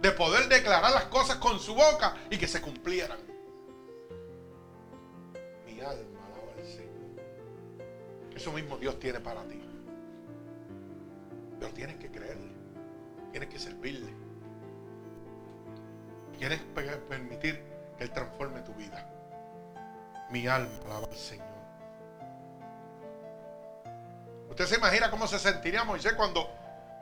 [0.00, 3.18] De poder declarar las cosas con su boca y que se cumplieran.
[5.66, 6.17] Mi alma.
[8.38, 9.60] Eso mismo Dios tiene para ti.
[11.58, 12.52] Pero tienes que creerle.
[13.32, 14.14] Tienes que servirle.
[16.38, 17.60] Tienes que permitir
[17.96, 19.10] que Él transforme tu vida.
[20.30, 21.48] Mi alma alaba al Señor.
[24.50, 26.48] Usted se imagina cómo se sentiría Moisés cuando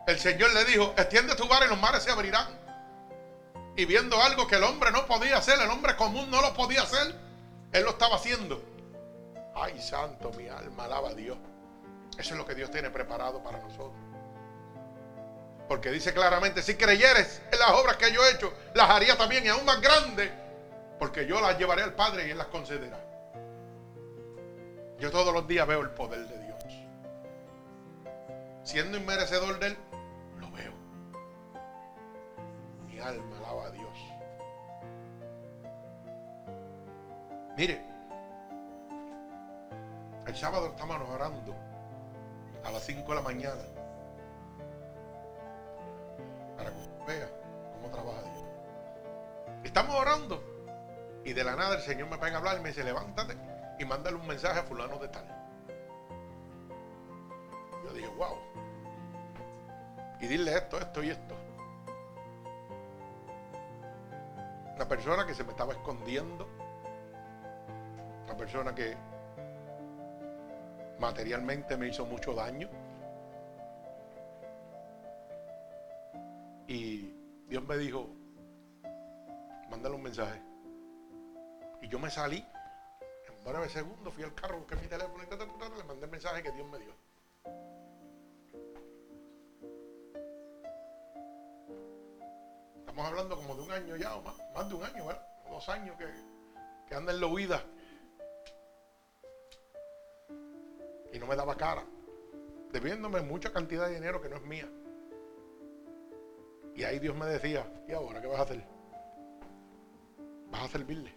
[0.06, 2.48] el Señor le dijo, extiende tu vara y los mares se abrirán.
[3.76, 6.80] Y viendo algo que el hombre no podía hacer, el hombre común no lo podía
[6.80, 7.14] hacer,
[7.72, 8.75] él lo estaba haciendo.
[9.58, 11.38] Ay, santo, mi alma alaba a Dios.
[12.18, 13.94] Eso es lo que Dios tiene preparado para nosotros.
[15.66, 19.46] Porque dice claramente, si creyeres en las obras que yo he hecho, las haría también
[19.46, 20.30] y aún más grandes,
[20.98, 23.02] porque yo las llevaré al Padre y Él las concederá.
[24.98, 26.62] Yo todos los días veo el poder de Dios.
[28.62, 29.76] Siendo inmerecedor de Él,
[30.38, 30.72] lo veo.
[32.86, 33.98] Mi alma alaba a Dios.
[37.56, 37.95] Mire,
[40.26, 41.54] el sábado estamos orando
[42.64, 43.62] a las 5 de la mañana
[46.56, 47.28] para que vea
[47.72, 48.44] cómo trabaja Dios.
[49.62, 50.42] Estamos orando
[51.24, 53.36] y de la nada el Señor me pega a hablar y me dice, levántate
[53.78, 55.24] y mándale un mensaje a fulano de tal.
[57.84, 58.36] Yo dije, wow.
[60.20, 61.36] Y dile esto, esto y esto.
[64.74, 66.48] Una persona que se me estaba escondiendo.
[68.24, 68.96] Una persona que
[70.98, 72.68] materialmente me hizo mucho daño.
[76.66, 77.14] Y
[77.48, 78.08] Dios me dijo,
[79.70, 80.40] mándale un mensaje.
[81.82, 82.44] Y yo me salí.
[83.28, 86.50] En breve segundo fui al carro, busqué mi teléfono y le mandé el mensaje que
[86.52, 86.94] Dios me dio.
[92.80, 95.26] Estamos hablando como de un año ya, o más, más de un año, ¿verdad?
[95.50, 96.06] dos años que,
[96.88, 97.62] que anda en la huida.
[101.16, 101.82] Y no me daba cara.
[102.72, 104.68] Debiéndome mucha cantidad de dinero que no es mía.
[106.74, 108.62] Y ahí Dios me decía, ¿y ahora qué vas a hacer?
[110.50, 111.14] Vas a servirle.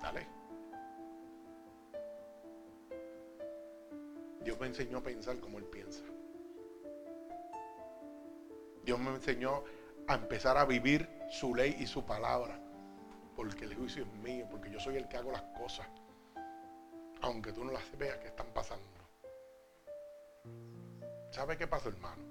[0.00, 0.24] Dale.
[4.44, 6.04] Dios me enseñó a pensar como Él piensa.
[8.84, 9.64] Dios me enseñó
[10.06, 12.56] a empezar a vivir su ley y su palabra.
[13.34, 15.88] Porque el juicio es mío, porque yo soy el que hago las cosas.
[17.22, 18.86] Aunque tú no las veas que están pasando.
[21.30, 22.22] ¿Sabe qué pasó, hermano?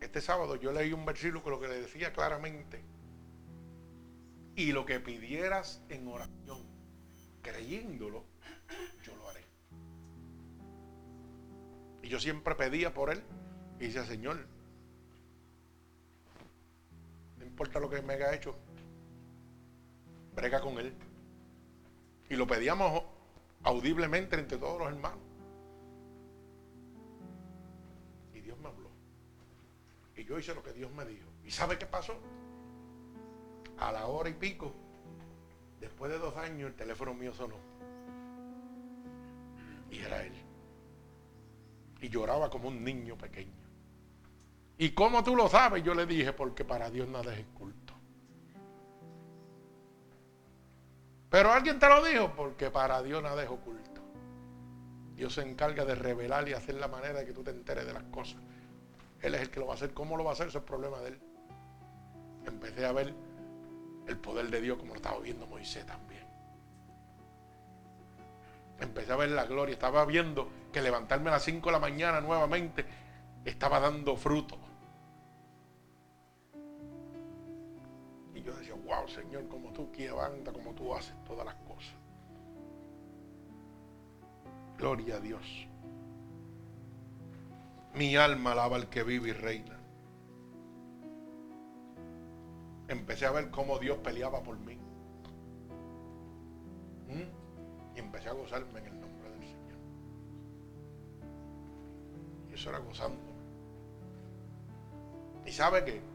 [0.00, 2.84] Este sábado yo leí un versículo que le decía claramente,
[4.56, 6.66] y lo que pidieras en oración,
[7.40, 8.24] creyéndolo,
[9.02, 9.44] yo lo haré.
[12.02, 13.22] Y yo siempre pedía por él
[13.78, 14.46] y decía, Señor,
[17.38, 18.54] no importa lo que me haya hecho,
[20.34, 20.94] brega con él.
[22.28, 23.02] Y lo pedíamos
[23.62, 25.20] audiblemente entre todos los hermanos.
[28.34, 28.90] Y Dios me habló.
[30.16, 31.28] Y yo hice lo que Dios me dijo.
[31.44, 32.14] ¿Y sabe qué pasó?
[33.78, 34.72] A la hora y pico,
[35.80, 37.56] después de dos años, el teléfono mío sonó.
[39.90, 40.32] Y era él.
[42.00, 43.52] Y lloraba como un niño pequeño.
[44.78, 45.84] ¿Y cómo tú lo sabes?
[45.84, 47.81] Yo le dije, porque para Dios nada es culto.
[51.32, 54.02] Pero alguien te lo dijo, porque para Dios nada es oculto.
[55.14, 57.94] Dios se encarga de revelar y hacer la manera de que tú te enteres de
[57.94, 58.36] las cosas.
[59.18, 59.94] Él es el que lo va a hacer.
[59.94, 60.48] ¿Cómo lo va a hacer?
[60.48, 61.20] Eso es problema de él.
[62.44, 63.14] Empecé a ver
[64.08, 66.26] el poder de Dios como lo estaba viendo Moisés también.
[68.78, 69.72] Empecé a ver la gloria.
[69.72, 72.84] Estaba viendo que levantarme a las 5 de la mañana nuevamente
[73.46, 74.58] estaba dando fruto.
[79.02, 81.94] Wow, Señor, como tú banda, como tú haces todas las cosas.
[84.78, 85.68] Gloria a Dios.
[87.94, 89.78] Mi alma alaba al que vive y reina.
[92.88, 94.76] Empecé a ver cómo Dios peleaba por mí.
[97.08, 97.96] ¿Mm?
[97.96, 99.78] Y empecé a gozarme en el nombre del Señor.
[102.50, 103.32] Y eso era gozando.
[105.46, 106.11] ¿Y sabe qué?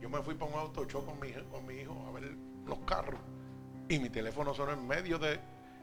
[0.00, 2.34] Yo me fui para un auto con mi, con mi hijo a ver
[2.66, 3.20] los carros.
[3.88, 5.38] Y mi teléfono sonó en medio de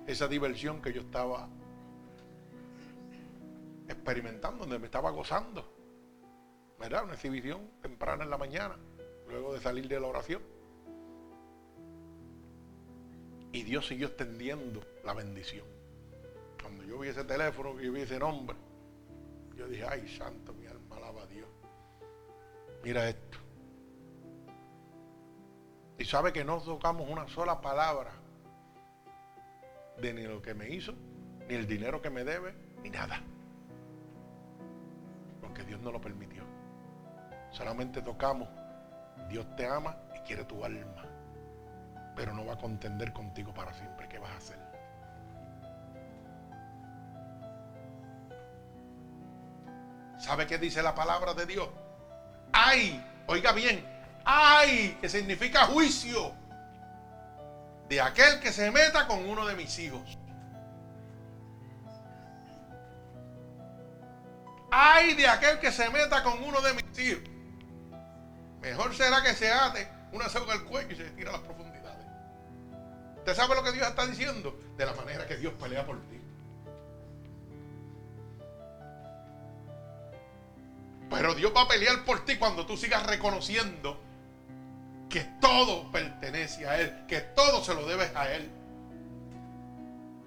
[0.08, 1.48] esa diversión que yo estaba
[3.88, 5.66] experimentando, donde me estaba gozando.
[6.80, 7.06] ¿Verdad?
[7.06, 8.76] Una exhibición temprana en la mañana,
[9.30, 10.42] luego de salir de la oración.
[13.54, 15.66] Y Dios siguió extendiendo la bendición.
[16.62, 18.58] Cuando yo vi ese teléfono, yo vi ese nombre,
[19.56, 21.48] yo dije, ay, santo, mi alma alaba a Dios.
[22.84, 23.43] Mira esto.
[26.04, 28.12] Y sabe que no tocamos una sola palabra
[30.02, 30.94] de ni lo que me hizo,
[31.48, 33.22] ni el dinero que me debe, ni nada.
[35.40, 36.44] Porque Dios no lo permitió.
[37.52, 38.50] Solamente tocamos,
[39.30, 41.06] Dios te ama y quiere tu alma.
[42.18, 44.10] Pero no va a contender contigo para siempre.
[44.10, 44.60] ¿Qué vas a hacer?
[50.18, 51.70] ¿Sabe qué dice la palabra de Dios?
[52.52, 53.93] Ay, oiga bien,
[54.26, 56.34] ay, que significa juicio
[57.90, 60.18] de aquel que se meta con uno de mis hijos.
[64.72, 67.30] Ay de aquel que se meta con uno de mis hijos.
[68.62, 72.08] Mejor será que se ate una soga al cuello y se tira a las profundidades.
[73.18, 74.58] ¿Usted sabe lo que Dios está diciendo?
[74.78, 76.20] De la manera que Dios pelea por ti.
[81.10, 84.03] Pero Dios va a pelear por ti cuando tú sigas reconociendo
[85.14, 88.50] que todo pertenece a Él, que todo se lo debes a Él.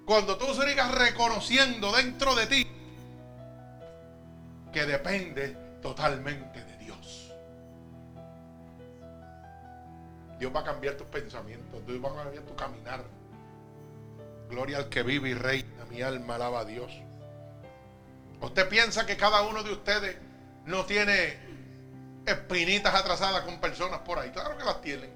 [0.05, 2.65] Cuando tú sigas reconociendo dentro de ti
[4.71, 5.49] que depende
[5.81, 7.33] totalmente de Dios.
[10.39, 13.03] Dios va a cambiar tus pensamientos, Dios va a cambiar tu caminar.
[14.49, 16.93] Gloria al que vive y reina, mi alma alaba a Dios.
[18.39, 20.15] ¿Usted piensa que cada uno de ustedes
[20.65, 21.46] no tiene
[22.27, 24.29] espinitas atrasadas con personas por ahí.
[24.31, 25.11] Claro que las tienen,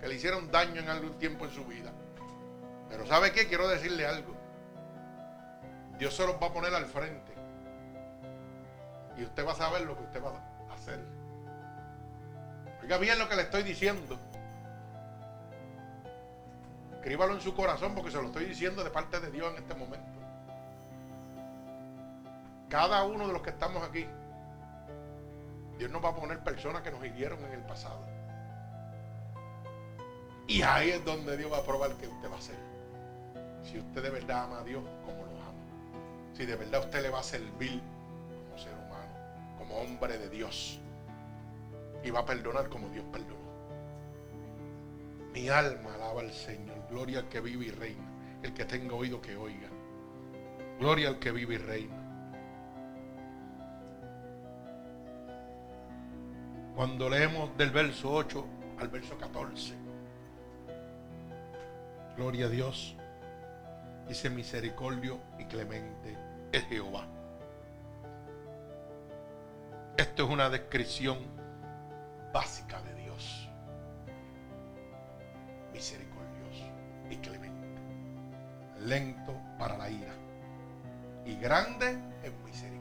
[0.00, 1.92] que le hicieron daño en algún tiempo en su vida.
[2.88, 3.46] Pero ¿sabe qué?
[3.46, 4.34] Quiero decirle algo.
[5.98, 7.32] Dios se los va a poner al frente.
[9.16, 10.30] Y usted va a saber lo que usted va
[10.70, 11.00] a hacer.
[12.82, 14.18] Oiga bien lo que le estoy diciendo.
[16.94, 19.74] Escríbalo en su corazón porque se lo estoy diciendo de parte de Dios en este
[19.74, 20.18] momento.
[22.68, 24.06] Cada uno de los que estamos aquí
[25.78, 28.04] Dios nos va a poner personas que nos hirieron en el pasado.
[30.48, 32.56] Y ahí es donde Dios va a probar que usted va a ser.
[33.62, 36.34] Si usted de verdad ama a Dios como lo ama.
[36.34, 37.80] Si de verdad usted le va a servir
[38.44, 40.80] como ser humano, como hombre de Dios.
[42.02, 43.36] Y va a perdonar como Dios perdonó.
[45.32, 46.76] Mi alma alaba al Señor.
[46.90, 48.08] Gloria al que vive y reina.
[48.42, 49.68] El que tenga oído que oiga.
[50.80, 51.97] Gloria al que vive y reina.
[56.78, 58.46] Cuando leemos del verso 8
[58.78, 59.74] al verso 14.
[62.16, 62.94] Gloria a Dios.
[64.06, 66.16] Dice misericordio y clemente
[66.52, 67.04] es Jehová.
[69.96, 71.18] Esto es una descripción
[72.32, 73.48] básica de Dios.
[75.72, 76.64] Misericordioso
[77.10, 77.66] y clemente.
[78.82, 80.14] Lento para la ira.
[81.26, 82.77] Y grande en misericordia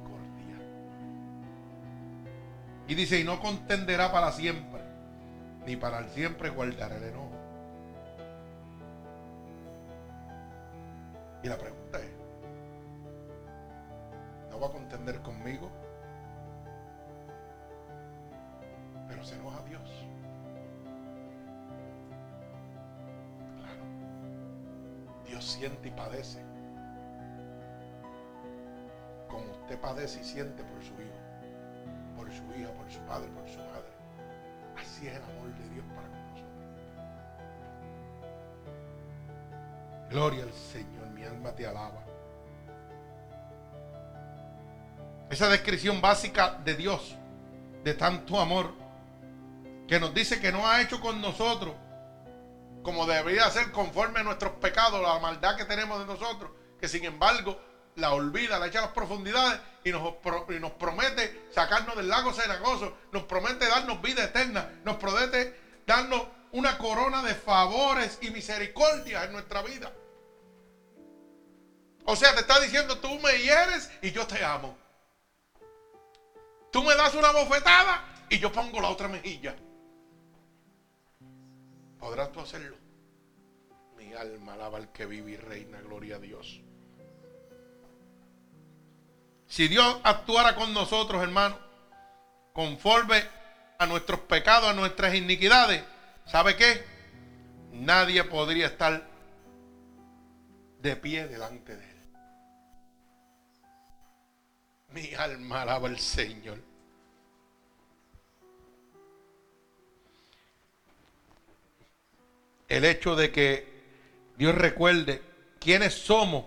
[2.87, 4.81] y dice, y no contenderá para siempre,
[5.65, 7.31] ni para el siempre guardará el enojo.
[11.43, 12.11] Y la pregunta es,
[14.49, 15.69] ¿no va a contender conmigo?
[19.09, 20.05] Pero se enoja a Dios.
[23.57, 23.83] Claro.
[25.27, 26.41] Dios siente y padece.
[29.27, 31.26] Como usted padece y siente por su hijo
[32.37, 33.91] su hija, por su padre, por su madre.
[34.77, 36.51] Así es el amor de Dios para con nosotros.
[40.09, 42.03] Gloria al Señor, mi alma te alaba.
[45.29, 47.15] Esa descripción básica de Dios,
[47.83, 48.73] de tanto amor,
[49.87, 51.73] que nos dice que no ha hecho con nosotros
[52.87, 57.03] como debería ser conforme a nuestros pecados, la maldad que tenemos de nosotros, que sin
[57.03, 57.59] embargo
[57.97, 63.23] la olvida, la echa a las profundidades y nos, promete sacarnos del lago cenagoso, nos
[63.23, 69.61] promete darnos vida eterna, nos promete darnos una corona de favores y misericordias en nuestra
[69.61, 69.91] vida.
[72.05, 74.77] O sea, te está diciendo, tú me hieres y yo te amo.
[76.71, 79.55] Tú me das una bofetada y yo pongo la otra mejilla.
[81.99, 82.77] ¿Podrás tú hacerlo?
[83.97, 86.61] Mi alma alaba al que vive y reina, gloria a Dios.
[89.47, 91.57] Si Dios actuara con nosotros, hermano,
[92.53, 93.23] conforme
[93.79, 95.83] a nuestros pecados, a nuestras iniquidades,
[96.25, 96.83] ¿sabe qué?
[97.71, 99.07] Nadie podría estar
[100.81, 101.97] de pie delante de Él.
[104.89, 106.59] Mi alma alaba al Señor.
[112.67, 113.77] El hecho de que
[114.37, 115.21] Dios recuerde
[115.59, 116.45] quiénes somos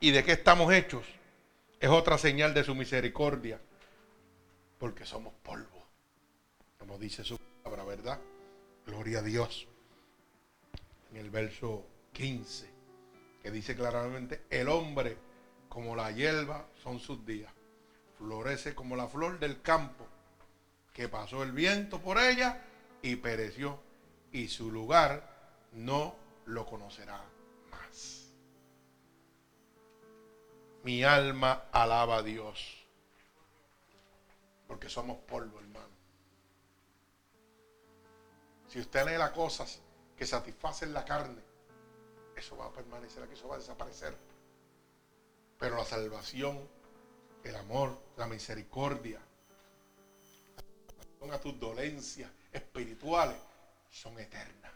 [0.00, 1.04] y de qué estamos hechos
[1.82, 3.60] es otra señal de su misericordia,
[4.78, 5.84] porque somos polvo,
[6.78, 8.20] como dice su palabra, ¿verdad?
[8.86, 9.66] Gloria a Dios.
[11.10, 12.70] En el verso 15,
[13.42, 15.18] que dice claramente, el hombre
[15.68, 17.52] como la hierba son sus días,
[18.16, 20.06] florece como la flor del campo,
[20.92, 22.62] que pasó el viento por ella
[23.02, 23.80] y pereció,
[24.30, 26.14] y su lugar no
[26.46, 27.24] lo conocerá
[30.84, 32.84] Mi alma alaba a Dios.
[34.66, 35.92] Porque somos polvo, hermano.
[38.68, 39.80] Si usted anhela cosas
[40.16, 41.42] que satisfacen la carne,
[42.36, 44.16] eso va a permanecer aquí, eso va a desaparecer.
[45.58, 46.68] Pero la salvación,
[47.44, 49.20] el amor, la misericordia,
[51.30, 53.36] a tus dolencias espirituales
[53.90, 54.72] son eternas.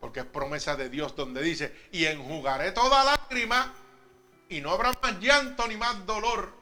[0.00, 3.72] Porque es promesa de Dios donde dice, y enjugaré toda lágrima
[4.48, 6.52] y no habrá más llanto ni más dolor.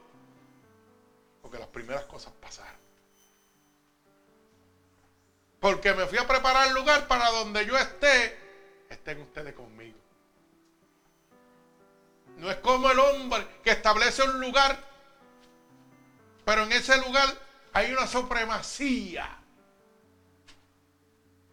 [1.41, 2.79] Porque las primeras cosas pasaron.
[5.59, 8.37] Porque me fui a preparar el lugar para donde yo esté,
[8.89, 9.97] estén ustedes conmigo.
[12.37, 14.77] No es como el hombre que establece un lugar,
[16.43, 17.27] pero en ese lugar
[17.73, 19.39] hay una supremacía.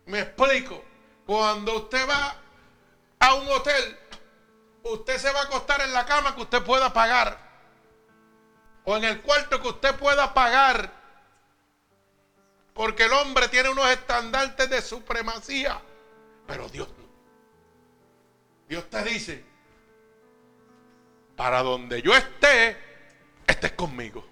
[0.06, 0.84] Me explico.
[1.24, 2.36] Cuando usted va
[3.20, 3.98] a un hotel,
[4.84, 7.38] usted se va a acostar en la cama que usted pueda pagar.
[8.84, 10.92] O en el cuarto que usted pueda pagar.
[12.74, 15.80] Porque el hombre tiene unos estandartes de supremacía.
[16.46, 17.04] Pero Dios no.
[18.68, 19.44] Dios te dice,
[21.36, 22.76] para donde yo esté,
[23.46, 24.26] estés conmigo.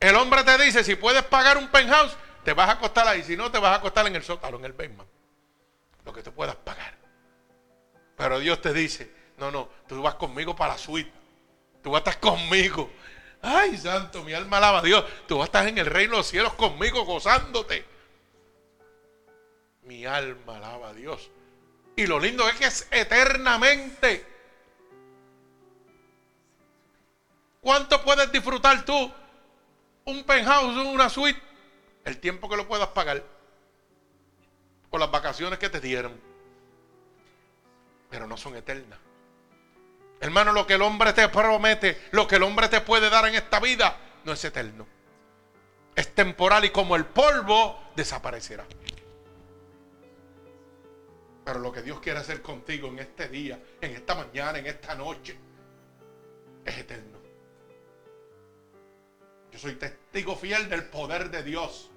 [0.00, 3.22] El hombre te dice, si puedes pagar un penthouse, te vas a acostar ahí.
[3.22, 5.08] Si no, te vas a acostar en el sótano, en el basement.
[6.04, 6.95] Lo que te puedas pagar.
[8.16, 11.12] Pero Dios te dice, no, no, tú vas conmigo para la suite.
[11.82, 12.90] Tú vas a estar conmigo.
[13.42, 15.04] Ay, santo, mi alma alaba a Dios.
[15.28, 17.84] Tú vas a estar en el reino de los cielos conmigo gozándote.
[19.82, 21.30] Mi alma alaba a Dios.
[21.94, 24.26] Y lo lindo es que es eternamente.
[27.60, 29.12] ¿Cuánto puedes disfrutar tú?
[30.06, 31.40] Un penthouse, una suite.
[32.04, 33.22] El tiempo que lo puedas pagar.
[34.90, 36.35] O las vacaciones que te dieron
[38.16, 38.98] pero no son eternas.
[40.20, 43.34] Hermano, lo que el hombre te promete, lo que el hombre te puede dar en
[43.34, 43.94] esta vida,
[44.24, 44.86] no es eterno.
[45.94, 48.64] Es temporal y como el polvo desaparecerá.
[51.44, 54.94] Pero lo que Dios quiere hacer contigo en este día, en esta mañana, en esta
[54.94, 55.36] noche,
[56.64, 57.18] es eterno.
[59.52, 61.90] Yo soy testigo fiel del poder de Dios.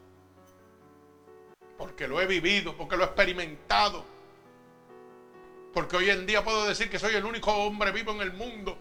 [1.77, 4.18] Porque lo he vivido, porque lo he experimentado
[5.73, 8.77] porque hoy en día puedo decir que soy el único hombre vivo en el mundo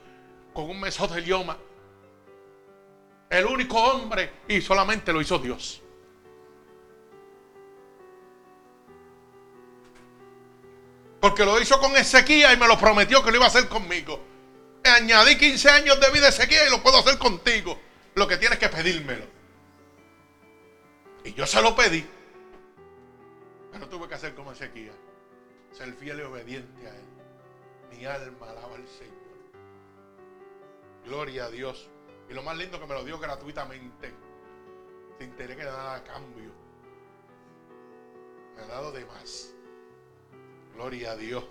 [0.54, 1.56] con un mesotelioma.
[3.28, 5.82] El único hombre y solamente lo hizo Dios.
[11.20, 14.24] Porque lo hizo con Ezequiel y me lo prometió que lo iba a hacer conmigo.
[14.84, 17.78] Añadí 15 años de vida a Ezequiel y lo puedo hacer contigo.
[18.14, 19.26] Lo que tienes que pedírmelo.
[21.24, 22.06] Y yo se lo pedí.
[23.72, 25.07] Pero tuve que hacer como Ezequiel
[25.78, 27.06] ser fiel y obediente a Él.
[27.90, 29.14] Mi alma alaba al Señor.
[31.04, 31.88] Gloria a Dios.
[32.28, 34.12] Y lo más lindo que me lo dio gratuitamente.
[35.18, 36.50] Sin tener que dar a cambio.
[38.56, 39.54] Me ha dado de más.
[40.74, 41.44] Gloria a Dios.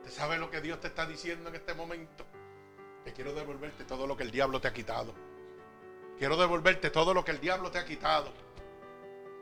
[0.00, 2.26] ¿Usted sabe lo que Dios te está diciendo en este momento?
[3.04, 5.14] Que quiero devolverte todo lo que el diablo te ha quitado.
[6.18, 8.30] Quiero devolverte todo lo que el diablo te ha quitado.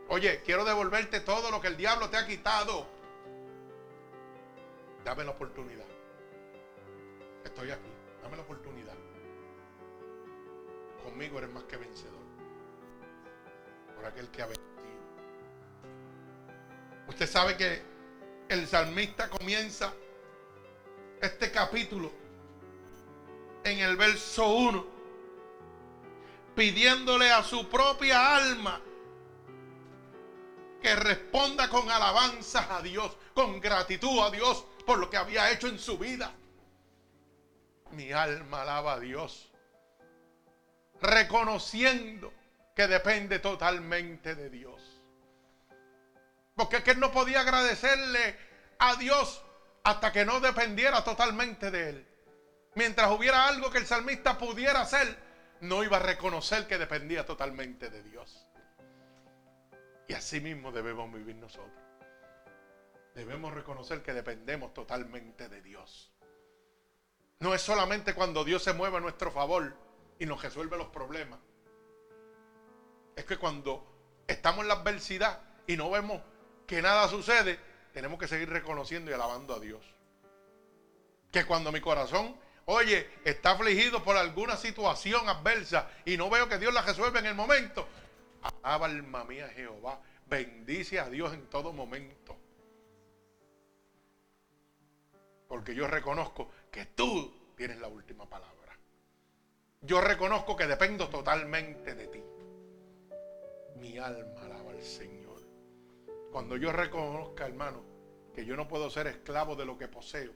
[0.08, 2.95] Oye, quiero devolverte todo lo que el diablo te ha quitado.
[5.06, 5.84] Dame la oportunidad.
[7.44, 7.88] Estoy aquí.
[8.24, 8.94] Dame la oportunidad.
[11.04, 12.26] Conmigo eres más que vencedor.
[13.94, 14.66] Por aquel que ha vencido.
[17.06, 17.82] Usted sabe que
[18.48, 19.94] el salmista comienza
[21.20, 22.10] este capítulo
[23.62, 24.86] en el verso 1
[26.56, 28.80] pidiéndole a su propia alma
[30.82, 35.68] que responda con alabanzas a Dios, con gratitud a Dios por lo que había hecho
[35.68, 36.32] en su vida.
[37.90, 39.50] Mi alma alaba a Dios,
[41.00, 42.32] reconociendo
[42.74, 44.82] que depende totalmente de Dios.
[46.54, 48.36] Porque es que él no podía agradecerle
[48.78, 49.42] a Dios
[49.84, 52.06] hasta que no dependiera totalmente de él.
[52.74, 55.16] Mientras hubiera algo que el salmista pudiera hacer,
[55.60, 58.46] no iba a reconocer que dependía totalmente de Dios.
[60.08, 61.72] Y así mismo debemos vivir nosotros.
[63.14, 66.12] Debemos reconocer que dependemos totalmente de Dios.
[67.40, 69.74] No es solamente cuando Dios se mueve a nuestro favor
[70.18, 71.40] y nos resuelve los problemas.
[73.14, 76.20] Es que cuando estamos en la adversidad y no vemos
[76.66, 77.58] que nada sucede,
[77.92, 79.82] tenemos que seguir reconociendo y alabando a Dios.
[81.32, 82.36] Que cuando mi corazón,
[82.66, 87.26] oye, está afligido por alguna situación adversa y no veo que Dios la resuelve en
[87.26, 87.88] el momento,
[88.62, 92.36] alaba alma mía Jehová, bendice a Dios en todo momento.
[95.48, 98.56] Porque yo reconozco que tú tienes la última palabra.
[99.80, 102.22] Yo reconozco que dependo totalmente de ti.
[103.76, 105.42] Mi alma alaba al Señor.
[106.32, 107.82] Cuando yo reconozca, hermano,
[108.34, 110.32] que yo no puedo ser esclavo de lo que poseo,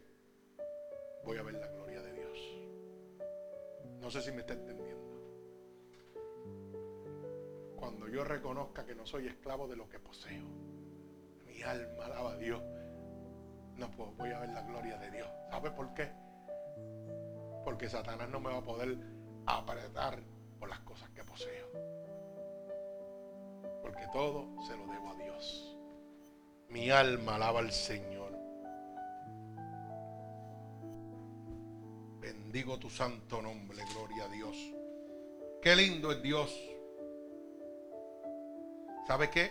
[1.24, 2.38] voy a ver la gloria de Dios.
[4.00, 4.89] No sé si me está entendiendo.
[7.80, 10.44] Cuando yo reconozca que no soy esclavo de lo que poseo,
[11.46, 12.62] mi alma alaba a Dios.
[13.76, 15.26] No puedo, voy a ver la gloria de Dios.
[15.50, 16.10] ¿Sabe por qué?
[17.64, 18.98] Porque Satanás no me va a poder
[19.46, 20.22] apretar
[20.58, 21.68] por las cosas que poseo.
[23.80, 25.78] Porque todo se lo debo a Dios.
[26.68, 28.38] Mi alma alaba al Señor.
[32.20, 34.54] Bendigo tu santo nombre, gloria a Dios.
[35.62, 36.54] Qué lindo es Dios.
[39.10, 39.50] ¿Sabe qué?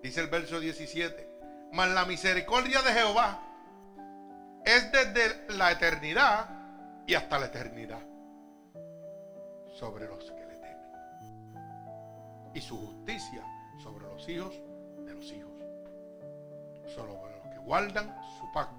[0.00, 1.68] Dice el verso 17.
[1.72, 3.40] Mas la misericordia de Jehová
[4.64, 6.48] es desde la eternidad
[7.08, 7.98] y hasta la eternidad
[9.76, 12.52] sobre los que le temen.
[12.54, 13.42] Y su justicia
[13.82, 14.54] sobre los hijos
[14.98, 15.60] de los hijos.
[16.94, 18.78] Sobre los que guardan su pacto.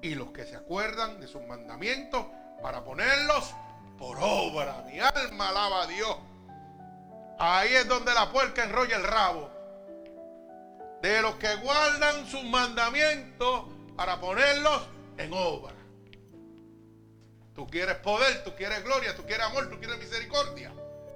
[0.00, 2.24] Y los que se acuerdan de sus mandamientos
[2.62, 3.52] para ponerlos
[3.98, 4.84] por obra.
[4.86, 6.16] Mi alma alaba a Dios.
[7.38, 9.50] Ahí es donde la puerca enrolla el rabo.
[11.00, 13.64] De los que guardan sus mandamientos
[13.96, 14.86] para ponerlos
[15.18, 15.74] en obra.
[17.54, 20.72] Tú quieres poder, tú quieres gloria, tú quieres amor, tú quieres misericordia.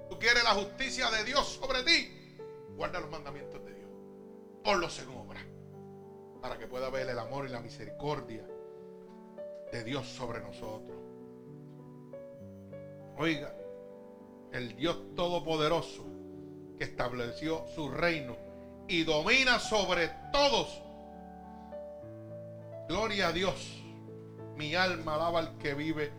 [0.08, 2.38] Tú quieres la justicia de Dios sobre ti.
[2.76, 3.90] Guarda los mandamientos de Dios.
[4.62, 5.40] Ponlos en obra.
[6.40, 8.44] Para que pueda ver el amor y la misericordia
[9.72, 10.96] de Dios sobre nosotros.
[13.18, 13.54] Oiga,
[14.52, 16.04] el Dios Todopoderoso
[16.78, 18.36] que estableció su reino
[18.88, 20.82] y domina sobre todos.
[22.88, 23.82] Gloria a Dios.
[24.56, 26.12] Mi alma alaba al que vive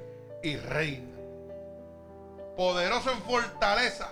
[0.43, 1.17] y reina.
[2.55, 4.09] Poderoso en fortaleza,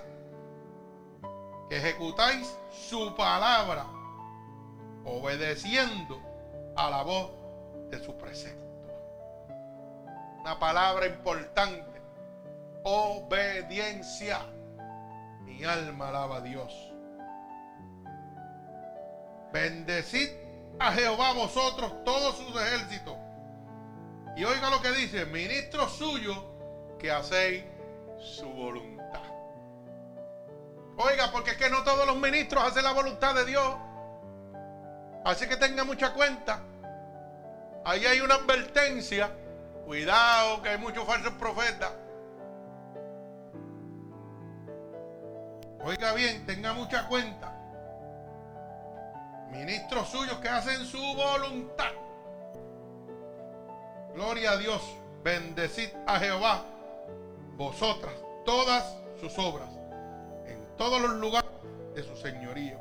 [1.69, 3.85] que ejecutáis su palabra,
[5.03, 6.19] obedeciendo
[6.75, 7.31] a la voz
[7.89, 8.63] de su precepto.
[10.41, 11.94] Una palabra importante,
[12.85, 14.39] obediencia.
[15.41, 16.73] Mi alma alaba a Dios.
[19.51, 20.29] Bendecid
[20.79, 23.17] a Jehová vosotros todos sus ejércitos
[24.35, 26.35] y oiga lo que dice, ministro suyo
[26.99, 27.63] que hacéis
[28.19, 29.21] su voluntad.
[30.97, 33.75] Oiga, porque es que no todos los ministros hacen la voluntad de Dios.
[35.23, 36.61] Así que tenga mucha cuenta.
[37.85, 39.31] Ahí hay una advertencia.
[39.85, 41.91] Cuidado que hay muchos falsos profetas.
[45.85, 47.53] Oiga bien, tenga mucha cuenta.
[49.51, 51.91] Ministros suyos que hacen su voluntad.
[54.15, 54.81] Gloria a Dios.
[55.23, 56.65] Bendecid a Jehová,
[57.55, 58.13] vosotras,
[58.45, 59.69] todas sus obras,
[60.47, 61.51] en todos los lugares
[61.93, 62.79] de su señorío.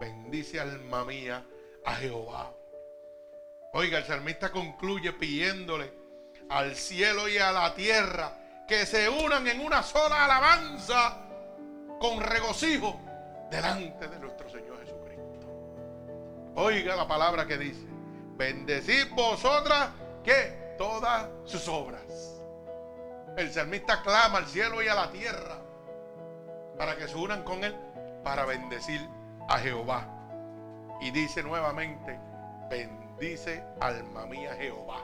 [0.00, 1.44] Bendice alma mía
[1.84, 2.50] a Jehová.
[3.74, 5.92] Oiga, el salmista concluye pidiéndole
[6.48, 11.25] al cielo y a la tierra que se unan en una sola alabanza
[12.00, 12.98] con regocijo
[13.50, 15.46] delante de nuestro Señor Jesucristo.
[16.56, 17.86] Oiga la palabra que dice,
[18.36, 19.90] bendecid vosotras
[20.24, 22.02] que todas sus obras.
[23.36, 25.58] El salmista clama al cielo y a la tierra
[26.78, 27.74] para que se unan con él
[28.22, 29.00] para bendecir
[29.48, 30.06] a Jehová.
[31.00, 32.18] Y dice nuevamente,
[32.70, 35.00] bendice alma mía Jehová.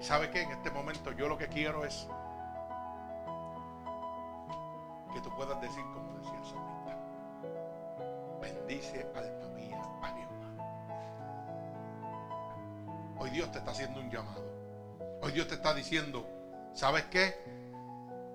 [0.00, 0.42] ¿Y sabe qué?
[0.42, 2.08] En este momento yo lo que quiero es
[5.12, 6.98] que tú puedas decir como decía el salmista.
[8.40, 10.48] Bendice alma mía a Jehová.
[13.18, 14.42] Hoy Dios te está haciendo un llamado.
[15.22, 16.26] Hoy Dios te está diciendo,
[16.74, 17.34] ¿sabes qué?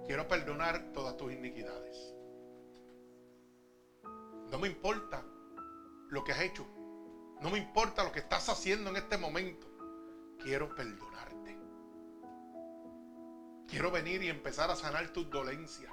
[0.06, 2.14] Quiero perdonar todas tus iniquidades.
[4.50, 5.22] No me importa
[6.10, 6.66] lo que has hecho.
[7.42, 9.68] No me importa lo que estás haciendo en este momento.
[10.42, 11.58] Quiero perdonarte.
[13.68, 15.92] Quiero venir y empezar a sanar tus dolencias.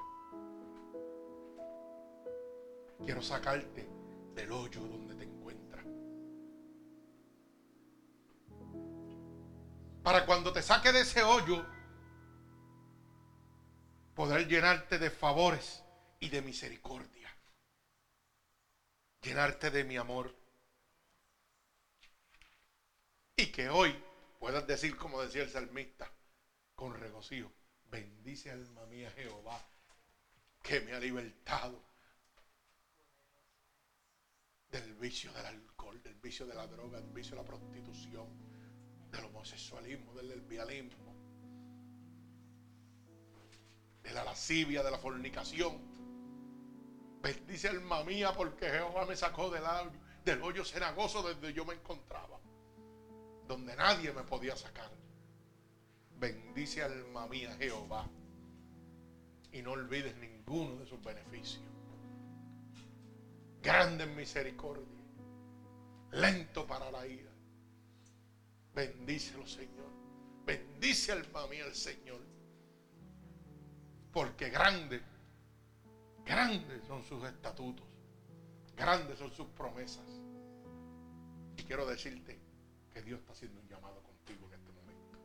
[3.03, 3.89] Quiero sacarte
[4.35, 5.85] del hoyo donde te encuentras.
[10.03, 11.65] Para cuando te saque de ese hoyo,
[14.15, 15.83] poder llenarte de favores
[16.21, 17.35] y de misericordia.
[19.23, 20.35] Llenarte de mi amor.
[23.37, 23.95] Y que hoy
[24.39, 26.11] puedas decir, como decía el salmista,
[26.75, 27.51] con regocijo,
[27.91, 29.61] bendice alma mía Jehová,
[30.63, 31.94] que me ha libertado
[34.81, 38.27] del vicio del alcohol, del vicio de la droga, del vicio de la prostitución,
[39.13, 41.15] del homosexualismo, del lesbianismo,
[44.03, 45.79] de la lascivia, de la fornicación.
[47.23, 49.63] Bendice alma mía porque Jehová me sacó del,
[50.25, 52.41] del hoyo cenagoso donde yo me encontraba,
[53.47, 54.91] donde nadie me podía sacar.
[56.19, 58.09] Bendice alma mía Jehová
[59.53, 61.63] y no olvides ninguno de sus beneficios
[63.65, 64.85] grande en misericordia,
[66.13, 67.31] lento para la ira.
[68.75, 69.91] Bendícelo, Señor.
[70.45, 72.21] Bendice alma mía el Señor.
[74.13, 75.01] Porque grande,
[76.27, 77.87] grandes son sus estatutos,
[78.77, 80.07] grandes son sus promesas.
[81.57, 82.39] Y quiero decirte
[82.93, 85.19] que Dios está haciendo un llamado contigo en este momento.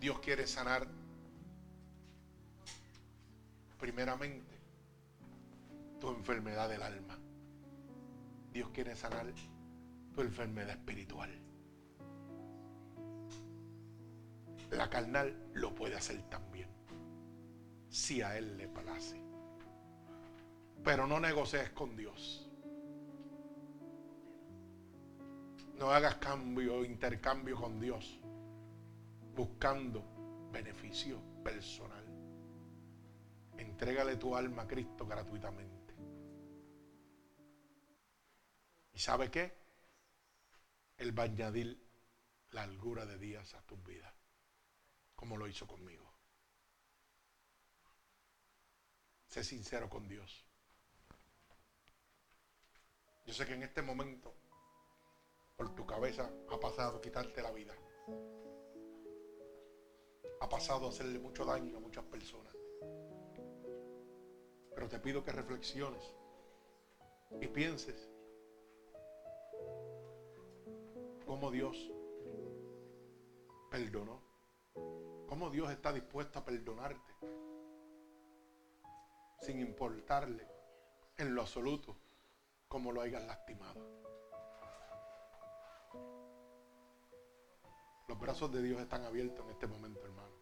[0.00, 0.88] Dios quiere sanar
[3.78, 4.51] primeramente
[6.02, 7.16] tu enfermedad del alma.
[8.52, 9.24] Dios quiere sanar
[10.12, 11.30] tu enfermedad espiritual.
[14.72, 16.68] La carnal lo puede hacer también,
[17.88, 19.22] si a Él le place.
[20.82, 22.50] Pero no negocies con Dios.
[25.78, 28.18] No hagas cambio, intercambio con Dios,
[29.36, 30.02] buscando
[30.50, 32.04] beneficio personal.
[33.56, 35.81] Entrégale tu alma a Cristo gratuitamente.
[39.02, 39.52] Sabe qué?
[40.96, 41.76] Él va a añadir
[42.52, 44.14] la largura de días a tus vidas,
[45.16, 46.08] como lo hizo conmigo.
[49.26, 50.46] Sé sincero con Dios.
[53.26, 54.36] Yo sé que en este momento
[55.56, 57.74] por tu cabeza ha pasado quitarte la vida.
[60.40, 62.54] Ha pasado hacerle mucho daño a muchas personas.
[64.74, 66.04] Pero te pido que reflexiones
[67.40, 68.11] y pienses
[71.32, 71.90] cómo Dios
[73.70, 74.20] perdonó,
[75.26, 77.14] cómo Dios está dispuesto a perdonarte
[79.40, 80.46] sin importarle
[81.16, 81.96] en lo absoluto
[82.68, 83.80] cómo lo hayas lastimado.
[88.08, 90.36] Los brazos de Dios están abiertos en este momento, hermano.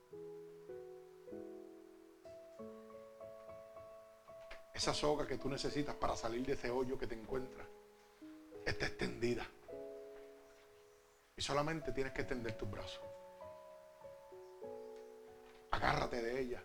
[4.75, 7.69] Esa soga que tú necesitas para salir de ese hoyo que te encuentras
[8.67, 9.47] está extendida.
[11.51, 13.03] Solamente tienes que tender tus brazos.
[15.73, 16.63] Agárrate de ella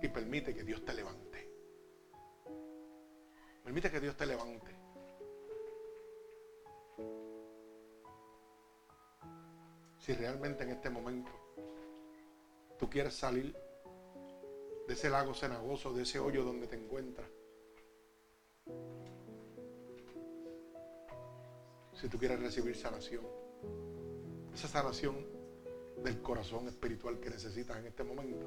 [0.00, 1.46] y permite que Dios te levante.
[3.62, 4.74] Permite que Dios te levante.
[9.98, 11.30] Si realmente en este momento
[12.78, 13.54] tú quieres salir
[14.86, 17.28] de ese lago cenagoso, de ese hoyo donde te encuentras,
[21.92, 23.26] si tú quieres recibir sanación,
[24.58, 25.14] esa sanación
[26.02, 28.44] del corazón espiritual que necesitas en este momento,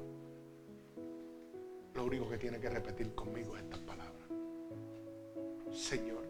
[1.94, 4.28] lo único que tienes que repetir conmigo es estas palabras.
[5.70, 6.22] Señor,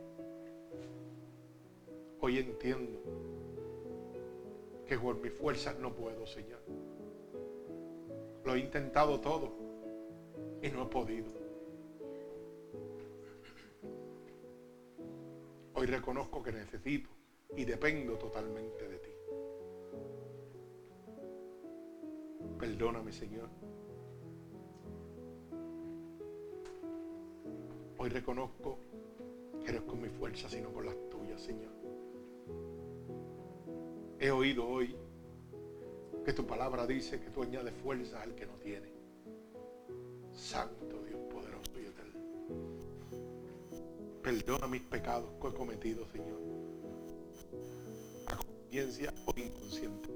[2.20, 3.00] hoy entiendo
[4.86, 6.60] que por mis fuerzas no puedo, Señor.
[8.44, 9.52] Lo he intentado todo
[10.62, 11.32] y no he podido.
[15.74, 17.10] Hoy reconozco que necesito
[17.56, 19.11] y dependo totalmente de ti.
[22.62, 23.48] Perdóname, Señor.
[27.98, 28.78] Hoy reconozco
[29.66, 31.72] que no es con mi fuerza, sino con las tuyas, Señor.
[34.20, 34.94] He oído hoy
[36.24, 38.92] que tu palabra dice que tú añades fuerza al que no tiene.
[40.30, 42.20] Santo Dios poderoso y eterno.
[44.22, 46.38] Perdona mis pecados que he cometido, Señor.
[48.28, 50.11] A conciencia o inconsciente.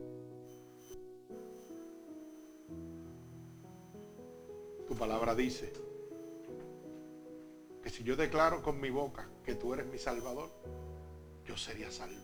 [4.97, 5.72] Palabra dice
[7.82, 10.51] que si yo declaro con mi boca que tú eres mi Salvador,
[11.44, 12.16] yo sería salvo.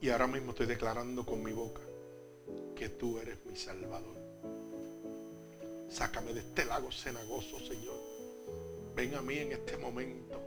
[0.00, 1.82] Y ahora mismo estoy declarando con mi boca
[2.76, 4.16] que tú eres mi Salvador.
[5.88, 7.98] Sácame de este lago cenagoso, Señor.
[8.94, 10.40] Ven a mí en este momento.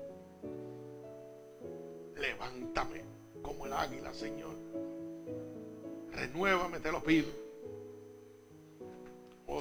[2.16, 3.04] Levántame
[3.42, 4.56] como el águila, Señor.
[6.12, 7.49] Renuévame, te lo pido.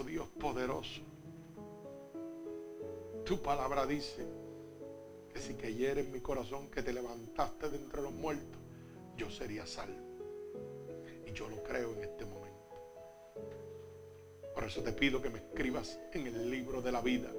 [0.09, 1.03] Dios poderoso.
[3.25, 4.27] Tu palabra dice
[5.29, 8.59] que si creyera en mi corazón que te levantaste de entre los muertos,
[9.19, 10.09] yo sería salvo.
[11.27, 12.49] Y yo lo creo en este momento.
[14.55, 17.31] Por eso te pido que me escribas en el libro de la vida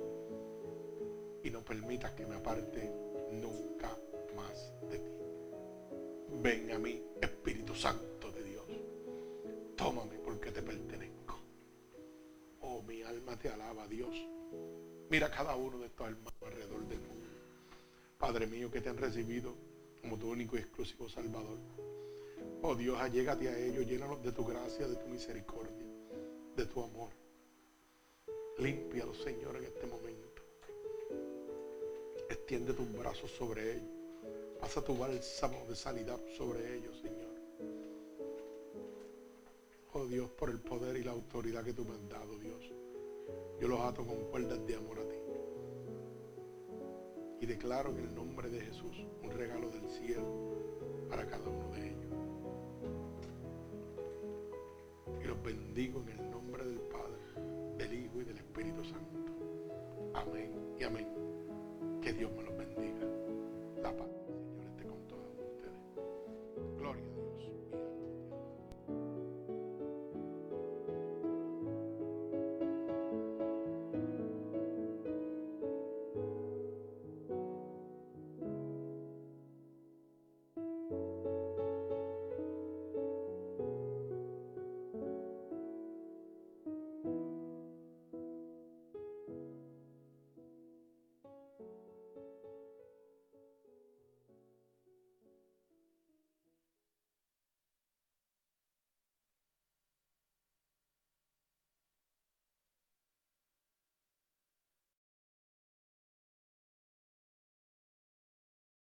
[1.44, 2.94] y no permitas que me aparte
[3.32, 3.98] nunca
[4.36, 5.12] más de ti.
[6.44, 8.09] Ven a mí, Espíritu Santo
[13.40, 14.16] te alaba, Dios.
[15.10, 17.28] Mira cada uno de estos hermanos alrededor del mundo.
[18.18, 19.56] Padre mío, que te han recibido
[20.02, 21.58] como tu único y exclusivo Salvador.
[22.62, 25.90] Oh Dios, allégate a ellos, llénalos de tu gracia, de tu misericordia
[26.60, 27.10] de tu amor.
[28.58, 30.42] Límpialo, Señor, en este momento.
[32.30, 33.90] Extiende tus brazos sobre ellos.
[34.60, 37.30] Pasa tu bálsamo de sanidad sobre ellos, Señor.
[39.94, 42.79] Oh Dios, por el poder y la autoridad que tú me has dado, Dios.
[43.60, 45.16] Yo los ato con cuerdas de amor a ti.
[47.42, 51.88] Y declaro en el nombre de Jesús un regalo del cielo para cada uno de
[51.90, 52.14] ellos.
[55.22, 57.20] Y los bendigo en el nombre del Padre,
[57.78, 59.34] del Hijo y del Espíritu Santo.
[60.14, 61.19] Amén y amén.